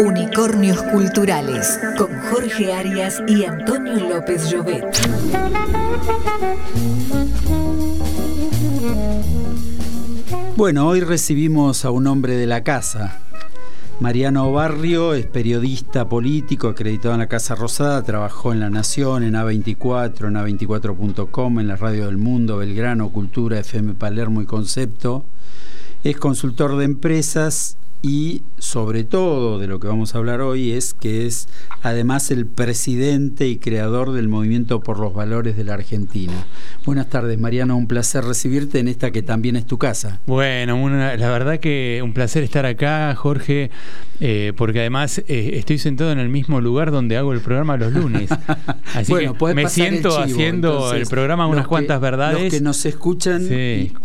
[0.00, 4.84] Unicornios Culturales con Jorge Arias y Antonio López Llobet.
[10.56, 13.20] Bueno, hoy recibimos a un hombre de la casa.
[14.00, 19.34] Mariano Barrio es periodista político acreditado en la Casa Rosada, trabajó en La Nación, en
[19.34, 25.24] A24, en A24.com, en la Radio del Mundo, Belgrano, Cultura, FM Palermo y Concepto.
[26.02, 30.92] Es consultor de empresas y sobre todo de lo que vamos a hablar hoy es
[30.92, 31.48] que es
[31.82, 36.32] además el presidente y creador del movimiento por los valores de la Argentina.
[36.84, 40.20] Buenas tardes Mariano, un placer recibirte en esta que también es tu casa.
[40.26, 43.70] Bueno, la verdad que un placer estar acá Jorge,
[44.18, 47.92] eh, porque además eh, estoy sentado en el mismo lugar donde hago el programa los
[47.92, 48.30] lunes.
[48.94, 52.42] Así que me siento haciendo el programa unas cuantas verdades.
[52.42, 53.46] Los que nos escuchan.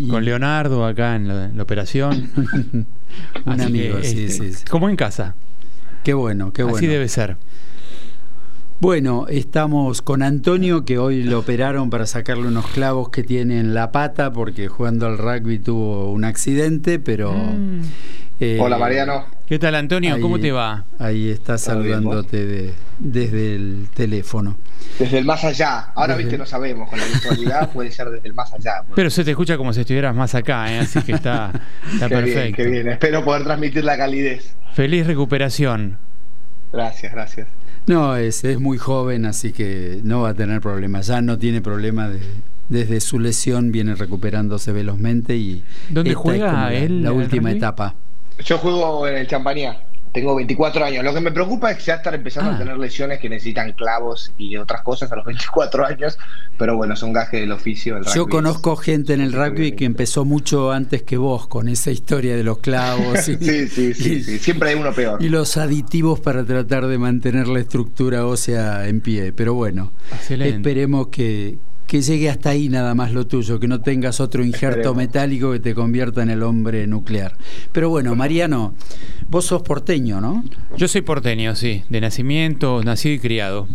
[0.07, 2.29] con Leonardo acá en la operación.
[3.45, 5.35] Un amigo, sí, este, sí, Como en casa.
[6.03, 6.77] Qué bueno, qué bueno.
[6.77, 7.37] Así debe ser.
[8.79, 13.73] Bueno, estamos con Antonio, que hoy lo operaron para sacarle unos clavos que tiene en
[13.73, 17.33] la pata, porque jugando al rugby tuvo un accidente, pero...
[17.33, 17.81] Mm.
[18.39, 19.36] Eh, Hola Mariano.
[19.47, 20.19] ¿Qué tal Antonio?
[20.19, 20.83] ¿Cómo te va?
[20.99, 24.57] Ahí está saludándote desde el teléfono.
[24.99, 25.91] Desde el más allá.
[25.95, 26.89] Ahora, viste, no sabemos.
[26.89, 28.83] Con la virtualidad puede ser desde el más allá.
[28.85, 28.95] Pues.
[28.97, 30.79] Pero se te escucha como si estuvieras más acá, ¿eh?
[30.79, 31.53] así que está,
[31.93, 32.57] está perfecto.
[32.57, 32.89] qué bien.
[32.89, 34.53] Espero poder transmitir la calidez.
[34.73, 35.97] Feliz recuperación.
[36.73, 37.47] Gracias, gracias.
[37.85, 41.07] No, es, es muy joven, así que no va a tener problemas.
[41.07, 42.19] Ya no tiene problema de,
[42.67, 45.63] desde su lesión, viene recuperándose velozmente y.
[45.89, 47.03] ¿Dónde juega él?
[47.03, 47.95] La, última etapa.
[48.43, 49.77] Yo juego en el Champañá.
[50.13, 51.03] Tengo 24 años.
[51.03, 52.57] Lo que me preocupa es ya estar empezando a ah.
[52.57, 56.17] tener lesiones que necesitan clavos y otras cosas a los 24 años.
[56.57, 58.01] Pero bueno, son gajes del oficio.
[58.15, 62.35] Yo conozco gente en el rugby que empezó mucho antes que vos con esa historia
[62.35, 63.19] de los clavos.
[63.23, 65.21] sí, sí, sí, sí, Siempre hay uno peor.
[65.21, 69.33] Y los aditivos para tratar de mantener la estructura ósea en pie.
[69.33, 69.91] Pero bueno,
[70.29, 74.93] esperemos que, que llegue hasta ahí nada más lo tuyo, que no tengas otro injerto
[74.93, 77.35] metálico que te convierta en el hombre nuclear.
[77.71, 78.73] Pero bueno, Mariano,
[79.29, 80.43] vos sos porteño, ¿no?
[80.75, 83.67] Yo soy porteño, sí, de nacimiento, nacido y criado.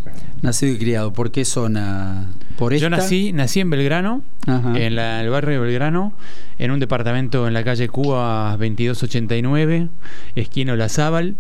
[0.43, 2.29] Nacido y criado, ¿por qué zona?
[2.63, 6.13] ¿Por Yo nací, nací en Belgrano, en el barrio de Belgrano,
[6.61, 9.89] en un departamento en la calle Cuba 2289,
[10.37, 11.35] esquino La Zábal.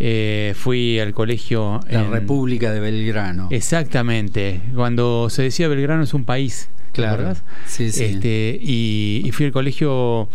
[0.00, 1.80] Eh, fui al colegio.
[1.90, 3.48] La República de Belgrano.
[3.50, 4.62] Exactamente.
[4.74, 6.70] Cuando se decía Belgrano es un país.
[6.94, 7.34] Claro.
[7.66, 8.04] Sí, sí.
[8.04, 10.28] Este, y, fui al colegio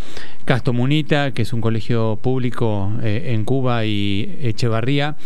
[0.44, 5.16] Casto Munita, que es un colegio público eh, en Cuba y Echevarría,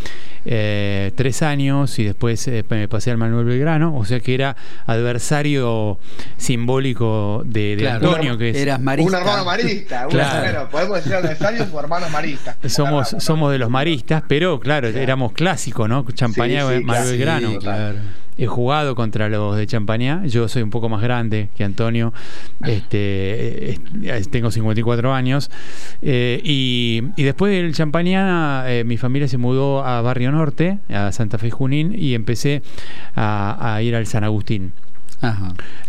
[0.45, 4.55] eh, tres años y después eh, me pasé al Manuel Belgrano, o sea que era
[4.87, 5.99] adversario
[6.37, 10.07] simbólico de, Antonio, que es un hermano marista.
[10.09, 10.69] Claro.
[10.71, 12.57] podemos decir adversario o hermanos maristas.
[12.67, 16.07] Somos, somos de los maristas, pero claro, éramos clásicos, ¿no?
[16.13, 17.59] Champaña, Manuel Belgrano.
[17.59, 17.99] claro
[18.37, 20.25] he jugado contra los de Champañá.
[20.27, 22.13] Yo soy un poco más grande que Antonio.
[22.65, 25.51] Este, eh, eh, tengo 54 años.
[26.03, 31.51] Eh, y, después del Champañá, mi familia se mudó a Barrio Norte, a Santa Fe
[31.51, 32.63] Junín, y empecé
[33.15, 34.73] a ir al San Agustín.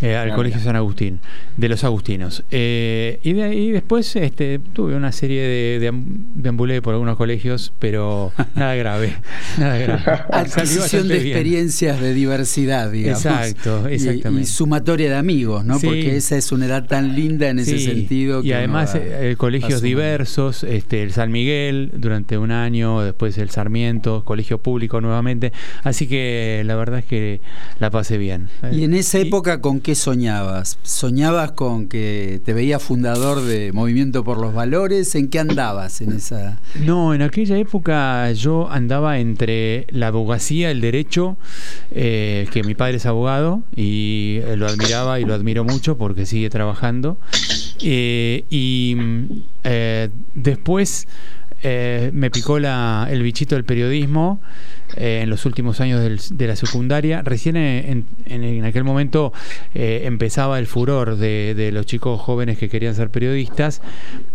[0.02, 1.20] Eh, al Colegio San Agustín,
[1.58, 2.44] de los Agustinos.
[2.52, 5.92] Eh, y, de, ahí después este, tuve una serie de,
[6.36, 9.16] de, por algunos colegios, pero nada grave.
[9.58, 10.04] Nada grave.
[10.32, 13.26] Adquisición de experiencias de diversidad, digamos.
[13.26, 14.44] Exacto, exactamente.
[14.44, 15.80] Y, sumatoria de amigos, ¿no?
[15.80, 18.44] Porque esa es una edad tan linda en ese sentido.
[18.44, 24.24] y además, eh, colegios diversos, este, el San Miguel durante un año, después el Sarmiento,
[24.24, 25.52] colegio público nuevamente.
[25.84, 27.42] Así que la verdad es que
[27.80, 28.50] la pasé bien.
[28.72, 30.78] Y en ese época con qué soñabas?
[30.84, 35.16] ¿Soñabas con que te veías fundador de Movimiento por los Valores?
[35.16, 36.60] ¿En qué andabas en esa?
[36.84, 41.38] No, en aquella época yo andaba entre la abogacía, el derecho,
[41.92, 46.50] eh, que mi padre es abogado y lo admiraba y lo admiro mucho porque sigue
[46.50, 47.18] trabajando.
[47.82, 48.96] Eh, y
[49.64, 51.08] eh, después
[52.14, 54.40] me picó la, el bichito del periodismo
[54.98, 57.22] eh, en los últimos años de la secundaria.
[57.24, 59.34] Recién en, en, aquel momento
[59.74, 63.82] eh, empezaba el furor de, los chicos jóvenes que querían ser periodistas,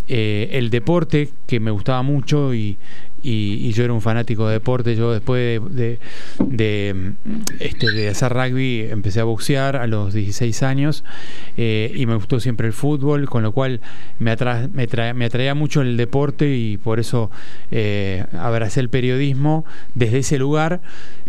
[0.09, 2.77] eh, el deporte que me gustaba mucho y,
[3.23, 4.97] y, yo era un fanático de deporte.
[4.97, 5.99] Yo después de,
[6.39, 7.13] de,
[7.61, 11.05] este, de, hacer rugby empecé a boxear a los 16 años
[11.57, 13.81] eh, y me gustó siempre el fútbol, con lo cual
[14.19, 14.35] me,
[14.73, 17.31] me, me atraía mucho el deporte y por eso
[17.71, 19.65] eh, abracé el periodismo
[19.95, 20.81] desde ese lugar.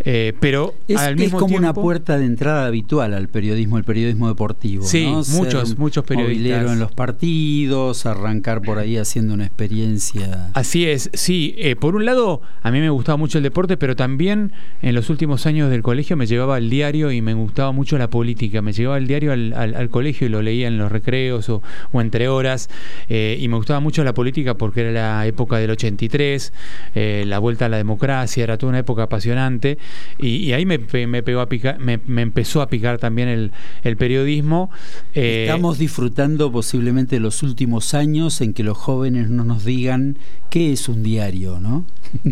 [0.03, 3.83] Eh, pero es, al mismo es como una puerta de entrada habitual al periodismo, el
[3.83, 4.83] periodismo deportivo.
[4.83, 6.71] Sí, muchos, muchos periodistas.
[6.71, 10.49] en los partidos, arrancar por ahí haciendo una experiencia.
[10.53, 14.51] Así es, sí por un lado, a mí me gustaba mucho el deporte, pero también
[14.83, 18.07] en los últimos años del colegio me llevaba el diario y me gustaba mucho la
[18.07, 18.61] política.
[18.61, 21.63] Me llevaba el diario al, colegio y lo leía en los recreos o,
[21.95, 22.69] entre horas.
[23.09, 26.53] Eh, y me gustaba mucho la política porque era la época del 83,
[26.93, 29.79] eh, la vuelta a la democracia, era toda una época apasionante.
[30.19, 33.51] Y, ahí me, pegó a picar, me, empezó a picar también
[33.83, 34.69] el, periodismo.
[35.15, 40.19] Estamos disfrutando posiblemente los últimos años en que los jóvenes no nos digan
[40.51, 41.70] qué es un diario, ¿no?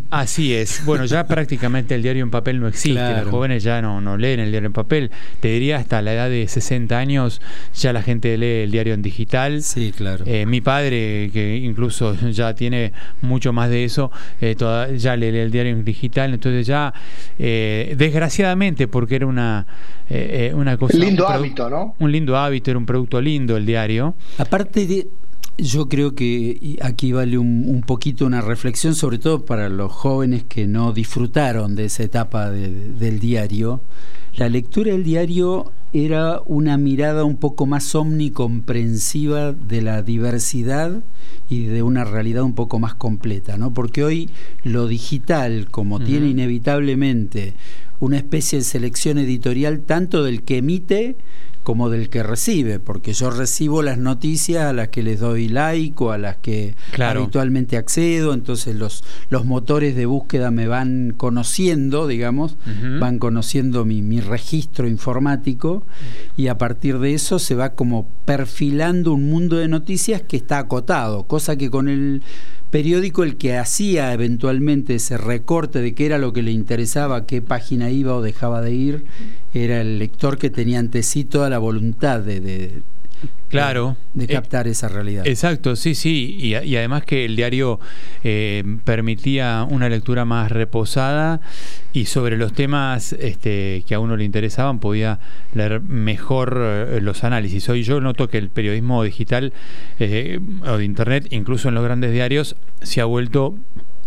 [0.10, 0.84] Así es.
[0.86, 3.22] Bueno, ya prácticamente el diario en papel no existe.
[3.22, 5.12] Los jóvenes ya no, no leen el diario en papel.
[5.40, 7.42] Te diría hasta la edad de 60 años
[7.74, 9.62] ya la gente lee el diario en digital.
[9.64, 10.24] Sí, claro.
[10.28, 14.56] Eh, mi padre, que incluso ya tiene mucho más de eso, eh,
[14.98, 16.34] ya lee el diario en digital.
[16.34, 16.94] Entonces ya,
[17.38, 19.66] eh, desgraciadamente, porque era una,
[20.54, 20.98] una cosa...
[20.98, 21.96] Un lindo hábito, ¿no?
[22.00, 24.16] Un lindo hábito, era un producto lindo el diario.
[24.38, 25.08] Aparte de
[25.62, 30.68] yo creo que aquí vale un, poquito una reflexión, sobre todo para los jóvenes que
[30.68, 33.82] no disfrutaron de esa etapa del diario.
[34.36, 41.02] La lectura del diario era una mirada un poco más omnicomprensiva de la diversidad
[41.50, 43.74] y de una realidad un poco más completa, ¿no?
[43.74, 44.30] Porque hoy
[44.64, 47.56] lo digital, como tiene inevitablemente
[48.00, 51.16] una especie de selección editorial tanto del que emite
[51.70, 56.04] como del que recibe, porque yo recibo las noticias a las que les doy like
[56.04, 62.08] o a las que habitualmente accedo, entonces los, los motores de búsqueda me van conociendo,
[62.08, 62.58] digamos,
[63.00, 65.84] van conociendo mi, mi registro informático
[66.36, 70.58] y a partir de eso se va como perfilando un mundo de noticias que está
[70.58, 72.24] acotado, cosa que con el
[72.72, 77.42] periódico el que hacía eventualmente ese recorte de qué era lo que le interesaba, qué
[77.42, 79.04] página iba o dejaba de ir,
[79.54, 82.82] era el lector que tenía ante sí toda la voluntad de,
[83.50, 83.98] Claro.
[84.14, 85.26] De, eh, captar esa realidad.
[85.26, 86.38] Exacto, sí, sí.
[86.40, 87.80] Y, además que el diario
[88.24, 91.42] eh, permitía una lectura más reposada
[91.92, 95.20] y sobre los temas este, que a uno le interesaban podía
[95.54, 97.68] leer mejor eh, los análisis.
[97.70, 99.52] Hoy yo noto que el periodismo digital
[100.00, 103.56] o de Internet, incluso en los grandes diarios, se ha vuelto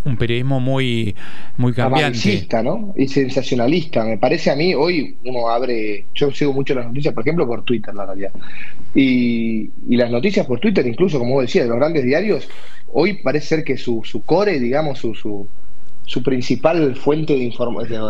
[0.04, 1.14] un periodismo muy,
[1.56, 2.49] muy cambiante.
[2.62, 2.93] ¿no?
[2.96, 4.04] Y sensacionalista.
[4.04, 7.64] Me parece a mí, hoy uno abre, yo sigo mucho las noticias, por ejemplo, por
[7.64, 8.32] Twitter, la realidad.
[8.94, 12.49] Y, las noticias por Twitter, incluso, como vos decías, de los grandes diarios,
[12.93, 15.46] hoy parece ser que su, su core, digamos, su, su,
[16.04, 17.50] su principal fuente de,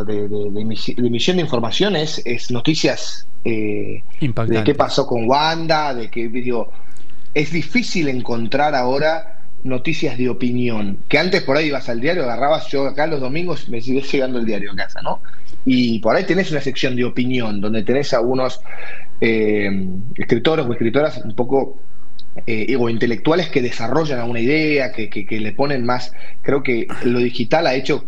[0.07, 0.61] de, de,
[0.97, 6.73] emisión de información es, noticias eh, de qué pasó con Wanda, de qué digo,
[7.35, 12.67] es difícil encontrar ahora noticias de opinión, que antes por ahí ibas al diario, agarrabas,
[12.69, 15.21] yo acá los domingos me sigue llegando el diario a casa, ¿no?
[15.65, 18.61] Y por ahí tenés una sección de opinión, donde tenés a algunos
[19.21, 19.71] eh,
[20.17, 21.79] escritores o escritoras un poco
[22.47, 26.13] eh, intelectuales que desarrollan alguna idea, que, que, le ponen más.
[26.43, 28.05] Creo que lo digital ha hecho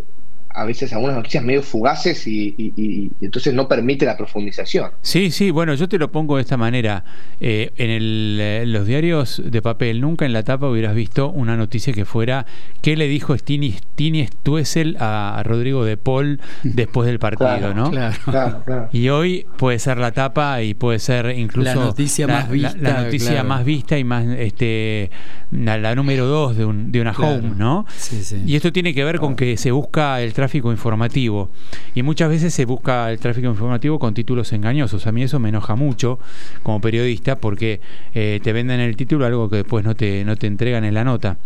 [0.55, 4.91] a veces algunas noticias medio fugaces y, entonces no permite la profundización.
[5.03, 7.05] Sí, sí, bueno, yo te lo pongo de esta manera.
[7.41, 11.93] Eh, en eh, los diarios de papel, nunca en la tapa hubieras visto una noticia
[11.93, 12.47] que fuera
[12.83, 17.75] ¿qué le dijo Stini, Stini Stuessel a, Rodrigo de Paul después del partido?
[17.75, 17.91] ¿no?
[18.25, 22.51] Claro, claro, Y hoy puede ser la tapa y puede ser incluso la noticia más
[22.51, 22.77] vista.
[22.81, 25.11] La, noticia más vista y más este
[25.51, 27.87] la, número dos de, un, de una home, ¿no?
[27.97, 28.43] Sí, sí.
[28.47, 31.49] Y esto tiene que ver con que se busca el tráfico informativo.
[31.95, 35.07] Y muchas veces se busca el tráfico informativo con títulos engañosos.
[35.07, 36.19] A mí eso me enoja mucho
[36.63, 37.81] como periodista porque
[38.15, 41.03] eh, te venden el título algo que después no te, no te entregan en la
[41.03, 41.39] nota.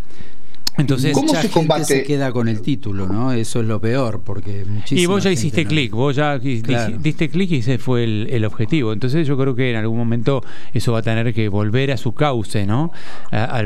[0.78, 1.84] Entonces, ¿cómo se combate?
[1.84, 3.32] se queda con el título, ¿no?
[3.32, 7.56] Eso es lo peor, porque Y vos ya hiciste clic, vos ya diste clic y
[7.58, 8.92] ese fue el, objetivo.
[8.92, 10.42] Entonces, yo creo que en algún momento
[10.72, 12.92] eso va a tener que volver a su cauce, ¿no?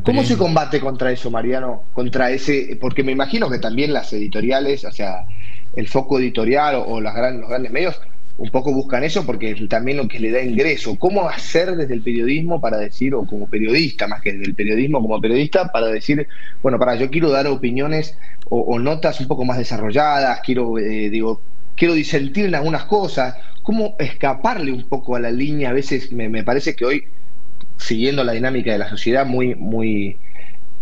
[0.05, 1.83] ¿Cómo se combate contra eso, Mariano?
[1.93, 5.27] Contra ese, porque me imagino que también las editoriales, o sea,
[5.77, 8.01] el foco editorial o, las los grandes medios
[8.39, 10.99] un poco buscan eso porque es también lo que le da ingreso.
[10.99, 15.01] ¿Cómo hacer desde el periodismo para decir, o como periodista, más que desde el periodismo
[15.01, 16.27] como periodista, para decir,
[16.63, 18.17] bueno, para, yo quiero dar opiniones
[18.49, 21.41] o, notas un poco más desarrolladas, quiero, eh, digo,
[21.75, 26.43] quiero disentir en algunas cosas, cómo escaparle un poco a la línea, a veces me,
[26.43, 27.05] parece que hoy,
[27.79, 30.19] siguiendo la dinámica de la sociedad muy, muy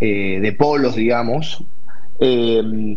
[0.00, 1.64] eh, de polos, digamos,
[2.18, 2.96] eh,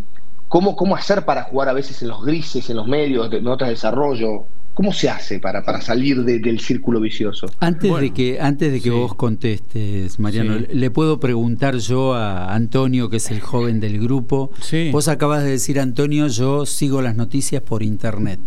[0.53, 3.69] ¿Cómo, ¿Cómo hacer para jugar a veces en los grises, en los medios, de notas
[3.69, 4.45] de desarrollo?
[4.75, 7.47] ¿Cómo se hace para, para salir del círculo vicioso?
[7.59, 13.09] Antes de que, antes de que vos contestes, Mariano, le puedo preguntar yo a Antonio,
[13.09, 14.51] que es el joven del grupo.
[14.91, 18.39] Vos acabas de decir, Antonio, yo sigo las noticias por internet.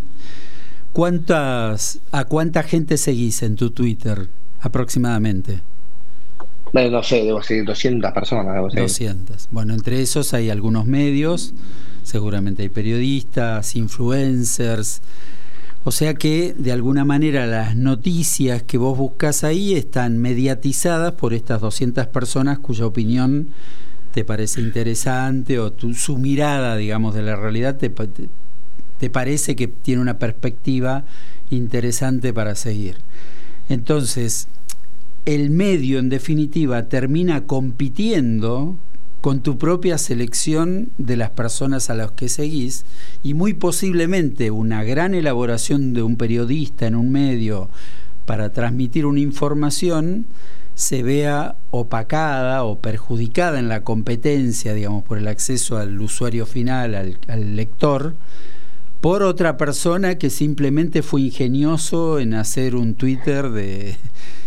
[0.93, 4.29] ¿Cuántas, ¿A cuánta gente seguís en tu Twitter
[4.61, 5.59] aproximadamente?
[6.73, 8.55] Bueno, no sé, debo ser 200 personas.
[8.55, 9.49] Debo 200.
[9.51, 11.53] Bueno, entre esos hay algunos medios,
[12.07, 15.01] seguramente hay periodistas, influencers.
[15.83, 21.35] O sea que de alguna manera las noticias que vos buscas ahí están mediatizadas por
[21.35, 23.49] estas 200 personas cuya opinión
[24.15, 27.93] te parece interesante o su mirada, digamos, de la realidad te,
[28.99, 31.05] te parece que tiene una perspectiva
[31.51, 32.97] interesante para seguir.
[33.69, 34.47] Entonces,
[35.25, 38.77] el medio en definitiva termina compitiendo
[39.27, 42.85] con tu propia selección de las personas a las que seguís
[43.25, 47.69] y muy posiblemente una gran elaboración de un periodista en un medio
[48.25, 50.27] para transmitir una información
[50.77, 57.19] se vea opacada o perjudicada en la competencia, digamos, por el acceso al usuario final,
[57.27, 58.15] al, lector,
[59.01, 63.97] por otra persona que simplemente fue ingenioso en hacer un Twitter de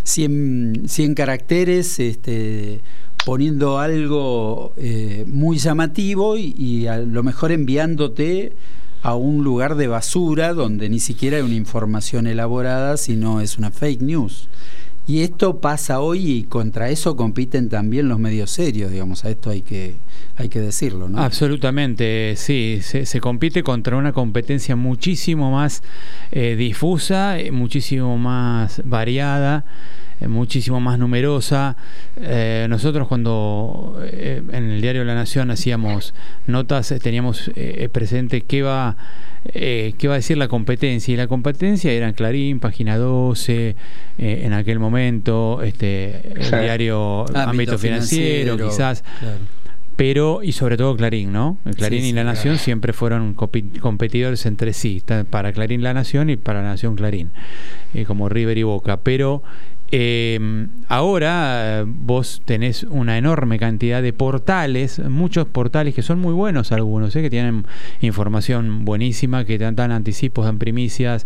[0.03, 2.79] 100, 100 caracteres, este,
[3.25, 8.53] poniendo algo eh, muy llamativo y, a lo mejor enviándote
[9.01, 13.71] a un lugar de basura donde ni siquiera hay una información elaborada, sino es una
[13.71, 14.49] fake news.
[15.07, 19.49] Y esto pasa hoy y contra eso compiten también los medios serios, digamos, a esto
[19.49, 19.95] hay que,
[20.35, 21.19] hay que decirlo, ¿no?
[21.19, 25.81] Absolutamente, sí, se, compite contra una competencia muchísimo más
[26.31, 29.65] eh, difusa, eh, muchísimo más variada
[30.27, 31.77] muchísimo más numerosa.
[32.19, 36.13] Eh, nosotros cuando eh, en el diario La Nación hacíamos
[36.47, 37.51] notas, teníamos
[37.91, 38.97] presente qué va,
[39.53, 41.13] qué va a decir la competencia.
[41.13, 43.75] Y la competencia era en Clarín, página 12,
[44.17, 49.03] en aquel momento, este, el diario Ámbito, financiero, quizás.
[49.95, 51.57] pero y sobre todo Clarín, ¿no?
[51.75, 56.61] Clarín y La Nación siempre fueron competidores entre sí, para Clarín La Nación y para
[56.61, 57.31] La Nación Clarín,
[58.07, 59.43] como River y Boca, pero
[59.91, 66.71] eh, ahora vos tenés una enorme cantidad de portales, muchos portales que son muy buenos
[66.71, 67.21] algunos, ¿eh?
[67.21, 67.65] que tienen
[68.01, 71.25] información buenísima, que dan, dan, anticipos, dan primicias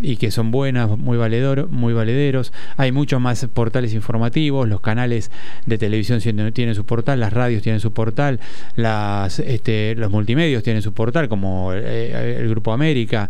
[0.00, 2.52] y que son buenas, muy, valedor, muy valederos.
[2.76, 5.30] Hay muchos más portales informativos, los canales
[5.66, 6.20] de televisión
[6.52, 8.40] tienen su portal, las radios tienen su portal,
[8.76, 13.28] las, este, los multimedios tienen su portal, como eh, el Grupo América,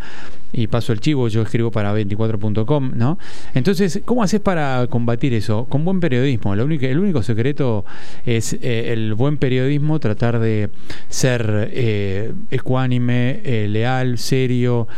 [0.53, 3.19] y paso el chivo, yo escribo para 24.com, ¿no?
[3.55, 5.67] Entonces, ¿cómo haces para combatir eso?
[5.67, 6.55] Con buen periodismo.
[6.55, 7.85] Lo único, el único secreto
[8.27, 10.71] es eh, el buen periodismo, tratar de
[11.09, 14.89] ser eh, ecuánime, eh, leal, serio,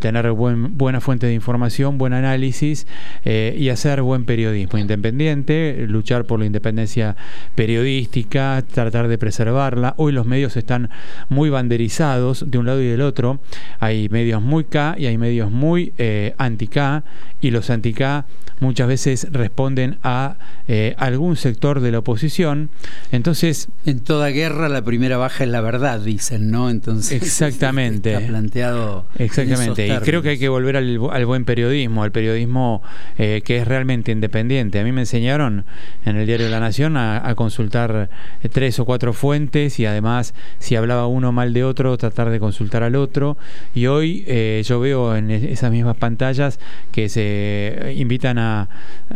[0.00, 2.86] tener buen, buena fuente de información, buen análisis
[3.24, 7.16] y hacer buen periodismo independiente, luchar por la independencia
[7.54, 9.94] periodística, tratar de preservarla.
[9.98, 10.90] Hoy los medios están
[11.28, 13.40] muy banderizados de un lado y del otro.
[13.78, 17.04] Hay medios muy K y hay medios muy eh, anti-K
[17.40, 18.26] y los anti-K
[18.60, 20.36] muchas veces responden a
[20.68, 22.70] eh, algún sector de la oposición.
[23.12, 23.68] Entonces.
[23.86, 26.70] En toda guerra la primera baja es la verdad, dicen, ¿no?
[26.70, 27.12] Entonces.
[27.22, 28.14] Exactamente.
[28.14, 29.06] Está planteado.
[29.18, 29.88] Exactamente.
[29.88, 32.82] Y creo que hay que volver al, buen periodismo, al periodismo
[33.18, 34.80] eh, que es realmente independiente.
[34.80, 35.64] A mí me enseñaron
[36.04, 38.10] en el diario La Nación a, a consultar
[38.52, 42.82] tres o cuatro fuentes y además, si hablaba uno mal de otro, tratar de consultar
[42.82, 43.36] al otro.
[43.74, 46.58] Y hoy eh, yo veo en esas mismas pantallas
[46.92, 48.68] que se invitan a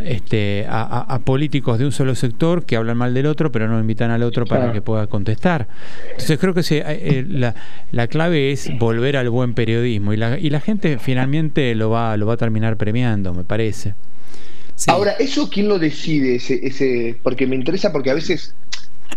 [0.03, 4.11] este, a, políticos de un solo sector que hablan mal del otro, pero no invitan
[4.11, 5.67] al otro para que pueda contestar.
[6.11, 7.55] Entonces creo que se, eh, la,
[7.91, 12.15] la, clave es volver al buen periodismo y la, y la gente finalmente lo va,
[12.17, 13.93] lo va a terminar premiando, me parece.
[14.87, 16.35] Ahora, ¿eso quién lo decide?
[16.35, 18.55] Ese, ese, porque me interesa, porque a veces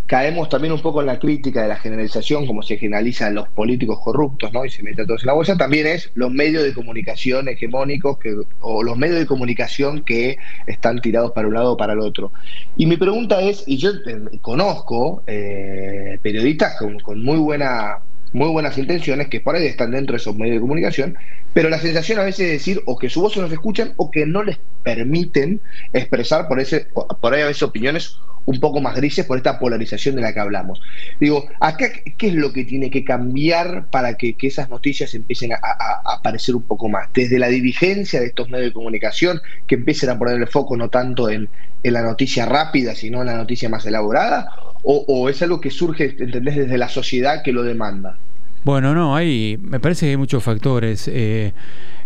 [0.06, 4.00] caemos también un poco en la crítica de la generalización, como se generalizan los políticos
[4.02, 4.64] corruptos, ¿no?
[4.64, 8.18] Y se mete a todos en la bolsa, también es los medios de comunicación hegemónicos
[8.18, 12.00] que, o los medios de comunicación que están tirados para un lado o para el
[12.00, 12.32] otro.
[12.76, 18.00] Y mi pregunta es, y yo eh, conozco eh, periodistas con, con muy buena
[18.32, 21.16] muy buenas intenciones que por ahí están dentro de esos medios de comunicación,
[21.52, 24.10] pero la sensación a veces es decir o que su voz no se escuchan o
[24.10, 25.60] que no les permiten
[25.92, 26.86] expresar por ese
[27.20, 30.40] por ahí a veces opiniones un poco más grises por esta polarización de la que
[30.40, 30.80] hablamos.
[31.20, 31.86] Digo, acá,
[32.16, 35.58] ¿qué es lo que tiene que cambiar para que, esas noticias empiecen a,
[36.04, 37.08] aparecer un poco más?
[37.12, 40.88] Desde la dirigencia de estos medios de comunicación, que empiecen a poner el foco no
[40.88, 41.48] tanto en,
[41.84, 44.48] la noticia rápida, sino en la noticia más elaborada,
[44.84, 48.16] o, es algo que surge, ¿entendés?, desde la sociedad que lo demanda.
[48.64, 51.08] Bueno, no, hay, me parece que hay muchos factores.
[51.08, 51.52] Eh,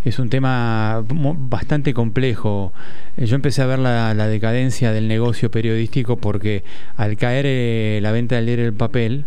[0.05, 2.73] es un tema bastante complejo.
[3.17, 6.65] Eh, yo empecé a ver la, decadencia del negocio periodístico porque
[6.97, 9.27] al caer eh, la venta del diario del papel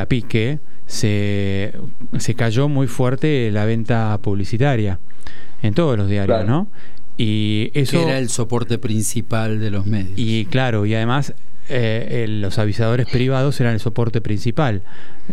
[0.00, 1.74] a pique, se,
[2.18, 5.00] se, cayó muy fuerte la venta publicitaria
[5.62, 6.68] en todos los diarios, ¿no?
[7.18, 10.12] Y eso era el soporte principal de los medios.
[10.16, 11.34] Y claro, y además
[11.68, 14.82] eh, los avisadores privados eran el soporte principal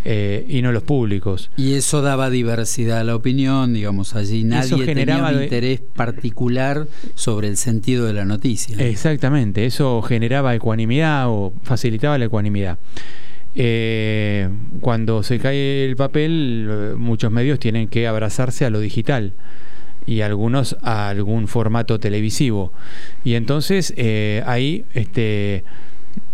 [0.03, 1.51] eh, y no los públicos.
[1.57, 6.87] Y eso daba diversidad a la opinión, digamos, allí nadie generaba tenía un interés particular
[7.13, 8.77] sobre el sentido de la noticia.
[8.79, 12.79] Exactamente, eso generaba ecuanimidad o facilitaba la ecuanimidad.
[13.55, 14.49] Eh,
[14.81, 19.33] cuando se cae el papel, muchos medios tienen que abrazarse a lo digital
[20.05, 22.71] y algunos a algún formato televisivo.
[23.23, 23.93] Y entonces
[24.45, 25.63] ahí este,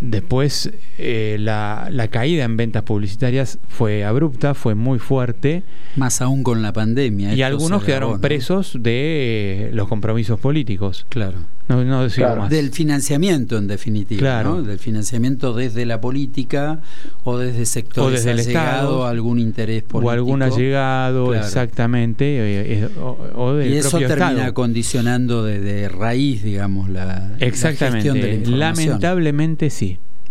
[0.01, 5.63] Después eh, la, caída en ventas publicitarias fue abrupta, fue muy fuerte.
[5.97, 7.33] Más aún con la pandemia.
[7.33, 11.05] Y algunos quedaron presos de los compromisos políticos.
[11.09, 11.39] Claro.
[11.69, 12.49] No, no más.
[12.49, 14.19] Del financiamiento, en definitiva.
[14.19, 14.63] Claro.
[14.63, 16.79] Del financiamiento desde la política
[17.23, 20.07] o desde sectores o desde el Estado, algún interés político.
[20.07, 22.25] O algún allegado, exactamente.
[22.25, 22.89] Eh, eh,
[23.35, 28.09] o, y eso termina condicionando de, raíz, digamos, la, exactamente.
[28.09, 29.88] gestión de la Lamentablemente sí.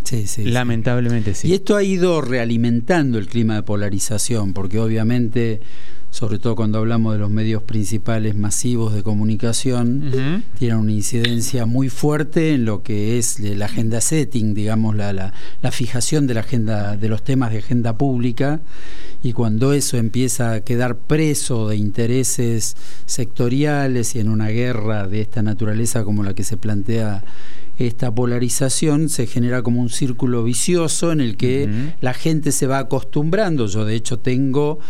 [0.08, 1.48] Sí, sí, Lamentablemente sí.
[1.48, 5.60] Y esto ha ido realimentando el clima de polarización, porque obviamente
[6.10, 11.90] sobre todo cuando hablamos de los medios principales masivos de comunicación, tienen una incidencia muy
[11.90, 16.40] fuerte en lo que es la agenda setting, digamos, la, la, la, fijación de la
[16.40, 18.60] agenda, de los temas de agenda pública,
[19.22, 25.20] y cuando eso empieza a quedar preso de intereses sectoriales y en una guerra de
[25.20, 27.22] esta naturaleza como la que se plantea
[27.78, 31.68] esta polarización se genera como un círculo vicioso en el que
[32.00, 33.66] la gente se va acostumbrando.
[33.66, 34.80] Yo de hecho tengo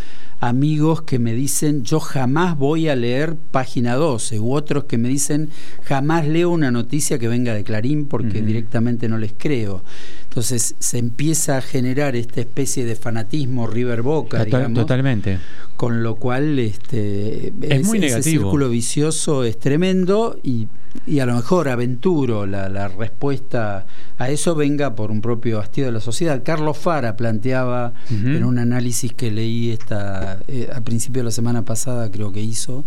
[0.41, 5.09] amigos que me dicen yo jamás voy a leer página 12 u otros que me
[5.09, 5.51] dicen
[5.83, 9.83] jamás leo una noticia que venga de Clarín porque directamente no les creo.
[10.25, 15.39] Entonces se empieza a generar esta especie de fanatismo River Boca, Totalmente.
[15.77, 18.21] Con lo cual este, es, muy negativo.
[18.21, 20.69] Ese círculo vicioso es tremendo y,
[21.07, 23.87] y a lo mejor aventuro la, la, respuesta
[24.19, 26.43] a eso venga por un propio hastío de la sociedad.
[26.45, 31.65] Carlos Fara planteaba en un análisis que leí esta, eh, a principio de la semana
[31.65, 32.85] pasada, creo que hizo,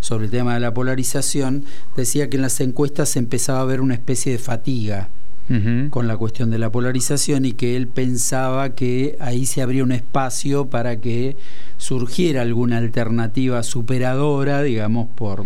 [0.00, 1.64] sobre el tema de la polarización,
[1.96, 5.08] decía que en las encuestas se empezaba a ver una especie de fatiga
[5.90, 9.92] con la cuestión de la polarización y que él pensaba que ahí se abría un
[9.92, 11.36] espacio para que
[11.76, 15.44] surgiera alguna alternativa superadora, digamos, por,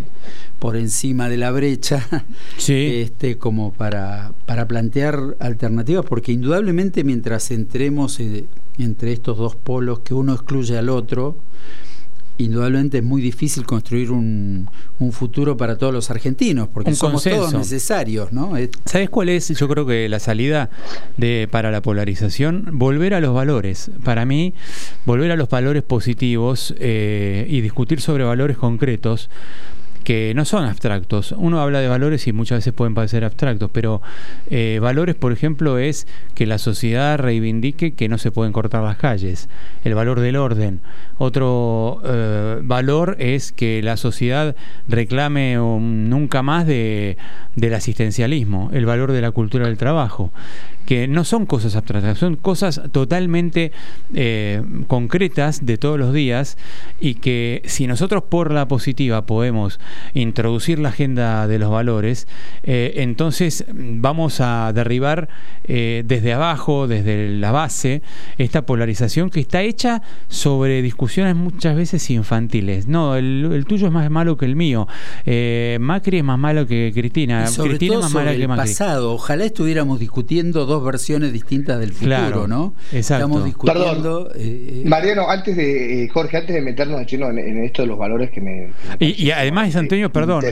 [0.58, 2.06] por encima de la brecha,
[2.68, 8.44] este, como para, para plantear alternativas, porque indudablemente mientras entremos eh,
[8.78, 11.36] entre estos dos polos que uno excluye al otro,
[12.38, 14.68] indudablemente es muy difícil construir un,
[14.98, 18.52] un futuro para todos los argentinos, porque somos todos necesarios, ¿no?
[18.84, 19.48] ¿Sabes cuál es?
[19.48, 20.70] Yo creo que la salida
[21.16, 23.90] de para la polarización, volver a los valores.
[24.04, 24.54] Para mí,
[25.04, 29.30] volver a los valores positivos eh, y discutir sobre valores concretos
[30.06, 31.32] que no son abstractos.
[31.36, 34.02] Uno habla de valores y muchas veces pueden parecer abstractos, pero
[34.50, 38.98] eh, valores, por ejemplo, es que la sociedad reivindique que no se pueden cortar las
[38.98, 39.48] calles,
[39.82, 40.80] el valor del orden.
[41.18, 44.54] Otro eh, valor es que la sociedad
[44.86, 47.16] reclame nunca más de,
[47.56, 50.30] del asistencialismo, el valor de la cultura del trabajo
[50.86, 53.72] que no son cosas abstractas, son cosas totalmente
[54.14, 56.56] eh, concretas de todos los días
[57.00, 59.80] y que si nosotros por la positiva podemos
[60.14, 62.26] introducir la agenda de los valores,
[62.62, 65.28] eh, entonces vamos a derribar
[65.64, 68.02] eh, desde abajo, desde la base,
[68.38, 72.86] esta polarización que está hecha sobre discusiones muchas veces infantiles.
[72.86, 74.86] No, el, tuyo es más malo que el mío.
[75.80, 77.46] Macri es más malo que Cristina.
[77.56, 78.68] Cristina es más mala que Macri.
[78.68, 79.12] pasado.
[79.12, 82.74] Ojalá estuviéramos discutiendo dos versiones distintas del futuro, ¿no?
[82.92, 84.30] Estamos discutiendo.
[84.34, 87.98] Eh, eh, Mariano, antes de, eh, Jorge, antes de meternos en, en, esto de los
[87.98, 88.70] valores que me.
[88.98, 90.44] y, además, Antonio, perdón,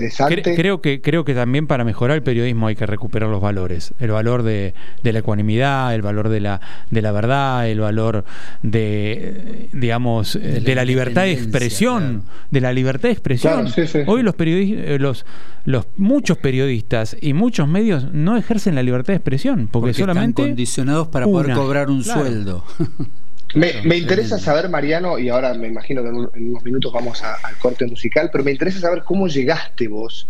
[0.56, 3.92] creo, que, creo que también para mejorar el periodismo hay que recuperar los valores.
[3.98, 8.24] El valor de, la ecuanimidad, el valor de la, de la verdad, el valor
[8.62, 12.22] de, digamos, de, la, libertad de expresión.
[12.50, 13.68] De la libertad de expresión.
[14.06, 15.26] Hoy los periodistas, los,
[15.64, 20.52] los muchos periodistas y muchos medios no ejercen la libertad de expresión porque, solamente están
[20.52, 22.64] condicionados para poder cobrar un sueldo.
[23.54, 27.86] Me, interesa saber, Mariano, y ahora me imagino que en, unos minutos vamos al corte
[27.86, 30.26] musical, pero me interesa saber cómo llegaste vos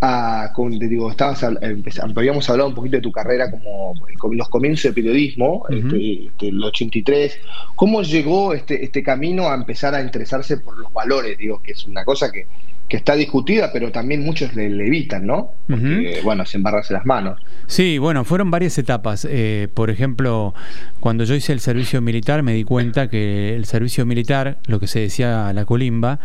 [0.00, 4.84] a, con, digo, estabas habíamos hablado un poquito de tu carrera como con los comienzos
[4.84, 7.40] de periodismo, este, este, el 83,
[7.74, 11.36] ¿cómo llegó este, este camino a empezar a interesarse por los valores?
[11.36, 12.46] Digo, que es una cosa que
[12.88, 15.52] que está discutida, pero también muchos le, evitan, ¿no?
[15.68, 17.38] Porque, bueno, se embarrarse las manos.
[17.66, 19.26] Sí, bueno, fueron varias etapas.
[19.28, 20.54] Eh, por ejemplo,
[20.98, 24.86] cuando yo hice el servicio militar, me di cuenta que el servicio militar, lo que
[24.86, 26.18] se decía la colimba,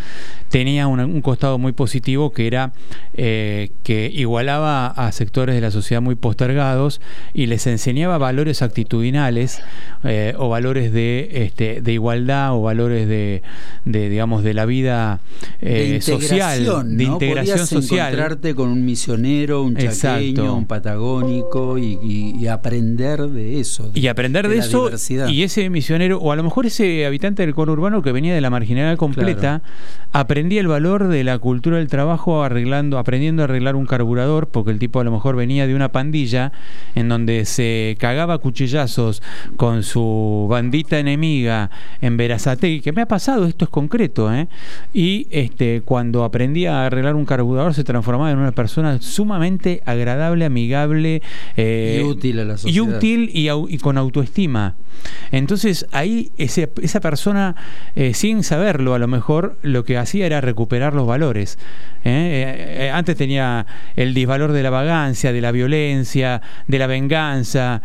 [0.50, 2.72] tenía un, costado muy positivo que era
[3.16, 7.02] eh, que igualaba a sectores de la sociedad muy postergados
[7.34, 9.62] y les enseñaba valores actitudinales
[10.06, 13.42] eh, o valores de, este, de igualdad o valores de,
[13.84, 15.20] digamos, de la vida
[16.00, 18.14] social de integración social.
[18.14, 23.90] encontrarte con un misionero, un chaqueño, un patagónico y, aprender de eso.
[23.94, 24.90] y aprender de, eso
[25.28, 28.50] y ese misionero, o a lo mejor ese habitante del conurbano que venía de la
[28.50, 29.62] marginalidad completa,
[30.12, 34.72] aprendía el valor de la cultura del trabajo arreglando, aprendiendo a arreglar un carburador, porque
[34.72, 36.52] el tipo a lo mejor venía de una pandilla
[36.96, 39.22] en donde se cagaba cuchillazos
[39.58, 44.48] con su bandita enemiga en Verazate, que me ha pasado, esto es concreto, ¿eh?
[44.94, 49.82] y este cuando aprendí aprendía a arreglar un carburador se transformaba en una persona sumamente
[49.86, 51.22] agradable, amigable
[51.56, 52.76] eh, y útil a la sociedad.
[52.76, 54.76] Y útil y, con autoestima.
[55.32, 57.56] Entonces ahí esa persona,
[57.96, 61.58] eh, sin saberlo a lo mejor, lo que hacía era recuperar los valores.
[62.04, 62.92] ¿eh?
[62.94, 67.82] antes tenía el disvalor de la vagancia, de la violencia, de la venganza.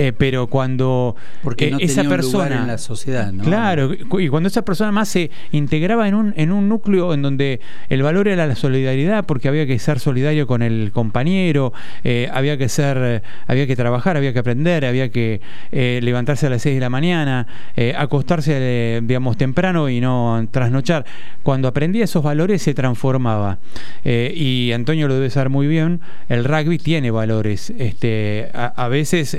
[0.00, 3.42] Eh, pero cuando Porque no esa persona en la sociedad, ¿no?
[3.42, 7.60] Claro, y cuando esa persona más se integraba en un, en un núcleo en donde
[7.88, 11.72] el valor era la solidaridad, porque había que ser solidario con el compañero,
[12.04, 15.40] eh, había que ser, había que trabajar, había que aprender, había que
[15.72, 17.48] eh, levantarse a las 6 de la mañana,
[17.96, 21.06] acostarse, digamos, temprano y no trasnochar.
[21.42, 23.58] Cuando aprendía esos valores se transformaba.
[24.04, 27.70] y Antonio lo debe saber muy bien, el rugby tiene valores.
[27.76, 29.36] Este, a, a veces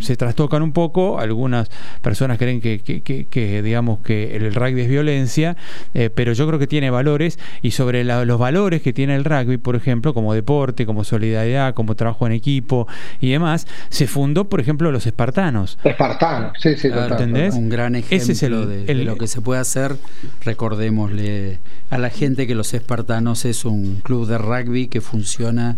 [0.00, 1.70] se trastocan un poco, algunas
[2.02, 5.56] personas creen que, que, digamos que el rugby es violencia,
[5.94, 9.58] eh, pero yo creo que tiene valores y sobre los valores que tiene el rugby,
[9.58, 12.86] por ejemplo, como deporte, como solidaridad, como trabajo en equipo
[13.20, 15.78] y demás, se fundó, por ejemplo, los espartanos.
[15.84, 17.54] Espartanos, sí, sí, ¿entendés?
[17.54, 19.96] Un gran ejemplo de, lo que se puede hacer.
[20.44, 21.58] Recordémosle
[21.90, 25.76] a la gente que los espartanos es un club de rugby que funciona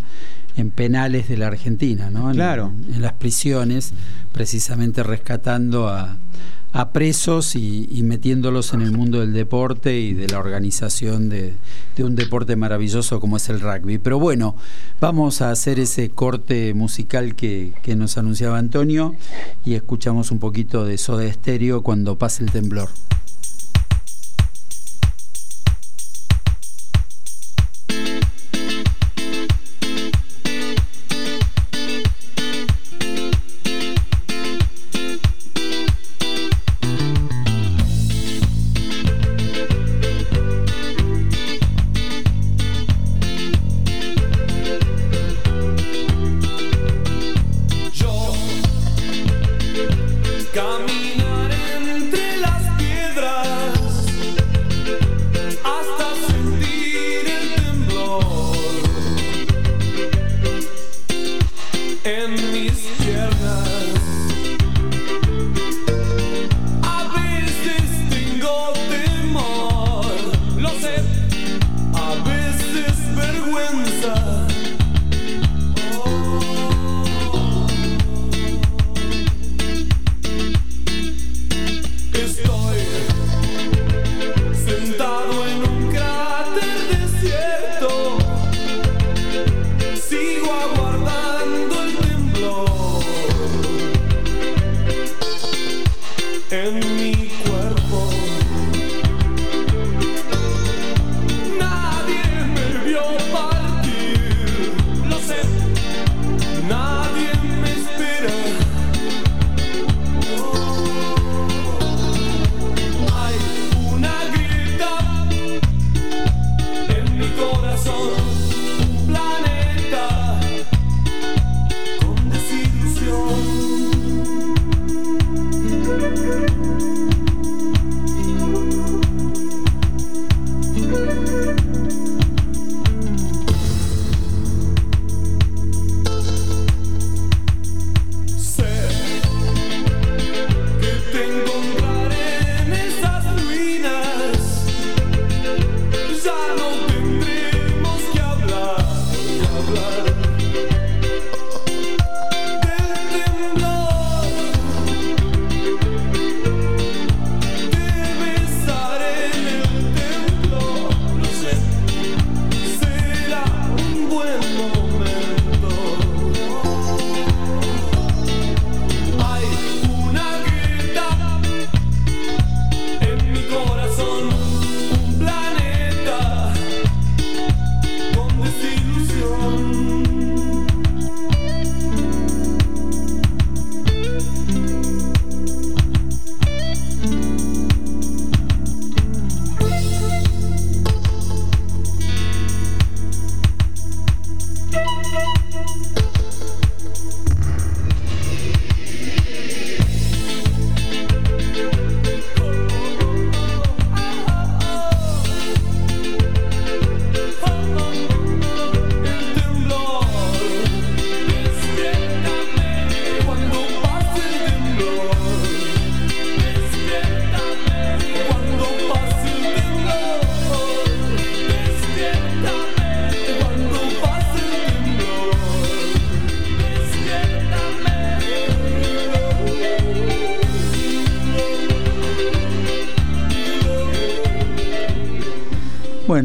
[0.57, 2.31] en penales de la Argentina, ¿no?
[2.31, 2.71] claro.
[2.93, 3.93] En las prisiones,
[4.31, 6.17] precisamente rescatando a,
[6.91, 11.53] presos y, metiéndolos en el mundo del deporte y de la organización de,
[11.99, 13.99] un deporte maravilloso como es el rugby.
[13.99, 14.55] Pero bueno,
[14.99, 19.15] vamos a hacer ese corte musical que, que nos anunciaba Antonio
[19.63, 22.89] y escuchamos un poquito de Soda Estéreo cuando pase el temblor.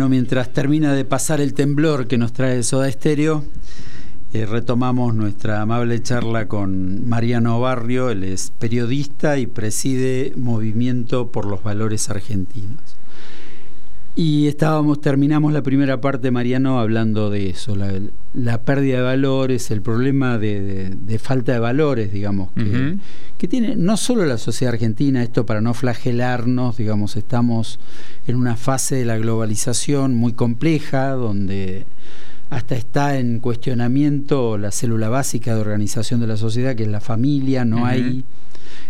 [0.09, 3.45] Mientras termina de pasar el temblor que nos trae Soda Estéreo,
[4.33, 11.45] eh, retomamos nuestra amable charla con Mariano Barrio, él es periodista y preside Movimiento por
[11.45, 12.98] los Valores Argentinos.
[14.19, 19.81] Y estábamos, terminamos la primera parte, Mariano, hablando de eso, la, pérdida de valores, el
[19.81, 22.97] problema de, falta de valores, digamos, que,
[23.39, 27.79] que, tiene no solo la sociedad argentina, esto para no flagelarnos, digamos, estamos
[28.27, 31.87] en una fase de la globalización muy compleja, donde
[32.51, 37.01] hasta está en cuestionamiento la célula básica de organización de la sociedad, que es la
[37.01, 38.25] familia, no hay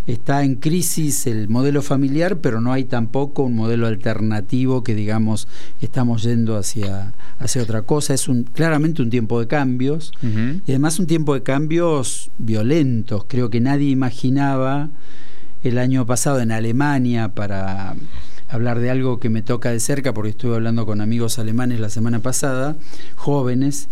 [0.07, 5.49] está en crisis el modelo familiar, pero no hay tampoco un modelo alternativo que digamos
[5.83, 8.15] estamos yendo hacia, hacia otra cosa.
[8.15, 13.25] Es un, claramente un tiempo de cambios y además un tiempo de cambios violentos.
[13.29, 14.89] Creo que nadie imaginaba
[15.63, 17.95] el año pasado en Alemania para
[18.49, 21.91] hablar de algo que me toca de cerca, porque estuve hablando con amigos alemanes la
[21.91, 22.77] semana pasada,
[23.15, 23.89] jóvenes,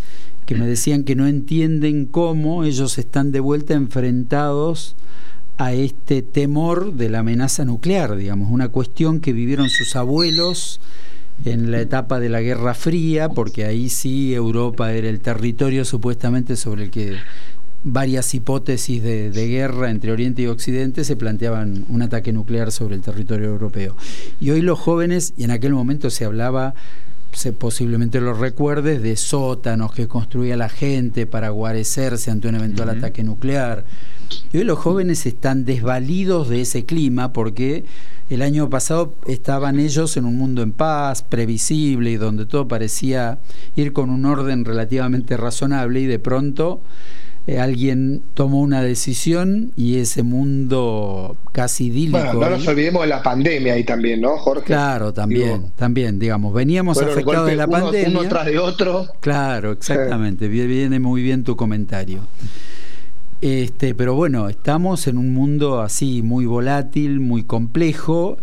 [0.46, 4.96] que me decían que no entienden cómo ellos están de vuelta enfrentados
[5.58, 10.80] a este temor de la amenaza nuclear, digamos, una cuestión que vivieron sus abuelos
[11.44, 16.56] en la etapa de la Guerra Fría, porque ahí sí Europa era el territorio supuestamente
[16.56, 17.16] sobre el que
[17.86, 23.00] varias hipótesis de, guerra entre Oriente y Occidente se planteaban un ataque nuclear sobre el
[23.00, 23.96] territorio europeo.
[24.40, 26.74] Y hoy los jóvenes, y en aquel momento se hablaba
[27.32, 32.90] se, posiblemente lo recuerdes, de sótanos que construía la gente para guarecerse ante un eventual
[32.90, 33.84] ataque nuclear.
[34.52, 37.84] Y hoy los jóvenes están desvalidos de ese clima porque
[38.30, 43.38] el año pasado estaban ellos en un mundo en paz, previsible y donde todo parecía
[43.76, 46.80] ir con un orden relativamente razonable y de pronto
[47.46, 52.18] eh, alguien tomó una decisión y ese mundo casi idílico.
[52.18, 54.64] Bueno, no nos olvidemos de la pandemia ahí también, ¿no, Jorge?
[54.64, 58.18] Claro, también, también, digamos, veníamos afectados de la pandemia.
[58.18, 59.06] Uno tras de otro.
[59.20, 62.26] Claro, exactamente, viene muy bien tu comentario.
[63.40, 68.38] Este, pero bueno, estamos en un mundo así muy volátil, muy complejo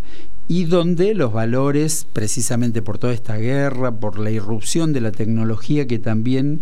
[0.48, 5.88] y donde los valores, precisamente por toda esta guerra, por la irrupción de la tecnología
[5.88, 6.62] que también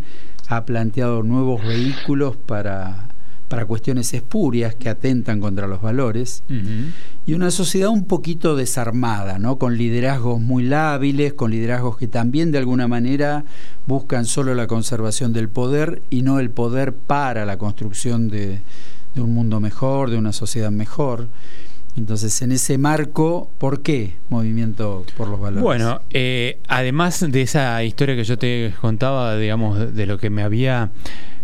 [0.51, 3.07] ha planteado nuevos vehículos para,
[3.47, 6.43] para cuestiones espurias que atentan contra los valores,
[7.25, 9.57] y una sociedad un poquito desarmada, ¿no?
[9.57, 13.45] con liderazgos muy lábiles, con liderazgos que también de alguna manera
[13.87, 18.59] buscan solo la conservación del poder y no el poder para la construcción de,
[19.15, 21.29] de un mundo mejor, de una sociedad mejor.
[21.97, 25.63] Entonces, en ese marco, ¿por qué Movimiento por los Valores?
[25.63, 30.41] Bueno, eh, además de esa historia que yo te contaba, digamos, de lo que me
[30.41, 30.91] había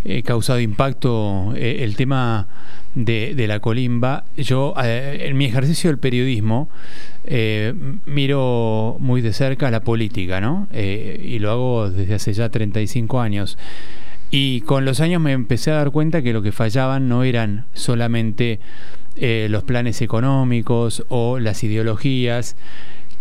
[0.06, 2.48] eh, causado impacto eh, el tema
[2.96, 6.70] de, la colimba, yo en mi ejercicio del periodismo
[8.06, 10.68] miro muy de cerca la política, ¿no?
[10.74, 13.58] y lo hago desde hace ya 35 años.
[14.32, 17.66] Y con los años me empecé a dar cuenta que lo que fallaban no eran
[17.74, 18.60] solamente
[19.19, 22.56] eh, los planes económicos o las ideologías,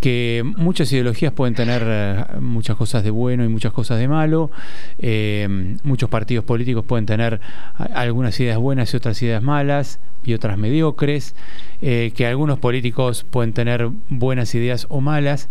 [0.00, 4.50] que muchas ideologías pueden tener eh, muchas cosas de bueno y muchas cosas de malo,
[4.98, 7.40] eh, muchos partidos políticos pueden tener
[7.94, 11.34] algunas ideas buenas y otras ideas malas y otras mediocres,
[11.80, 15.48] que algunos políticos pueden tener buenas ideas o malas,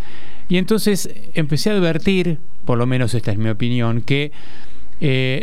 [0.50, 4.34] y entonces empecé a advertir, por lo menos esta es mi opinión, que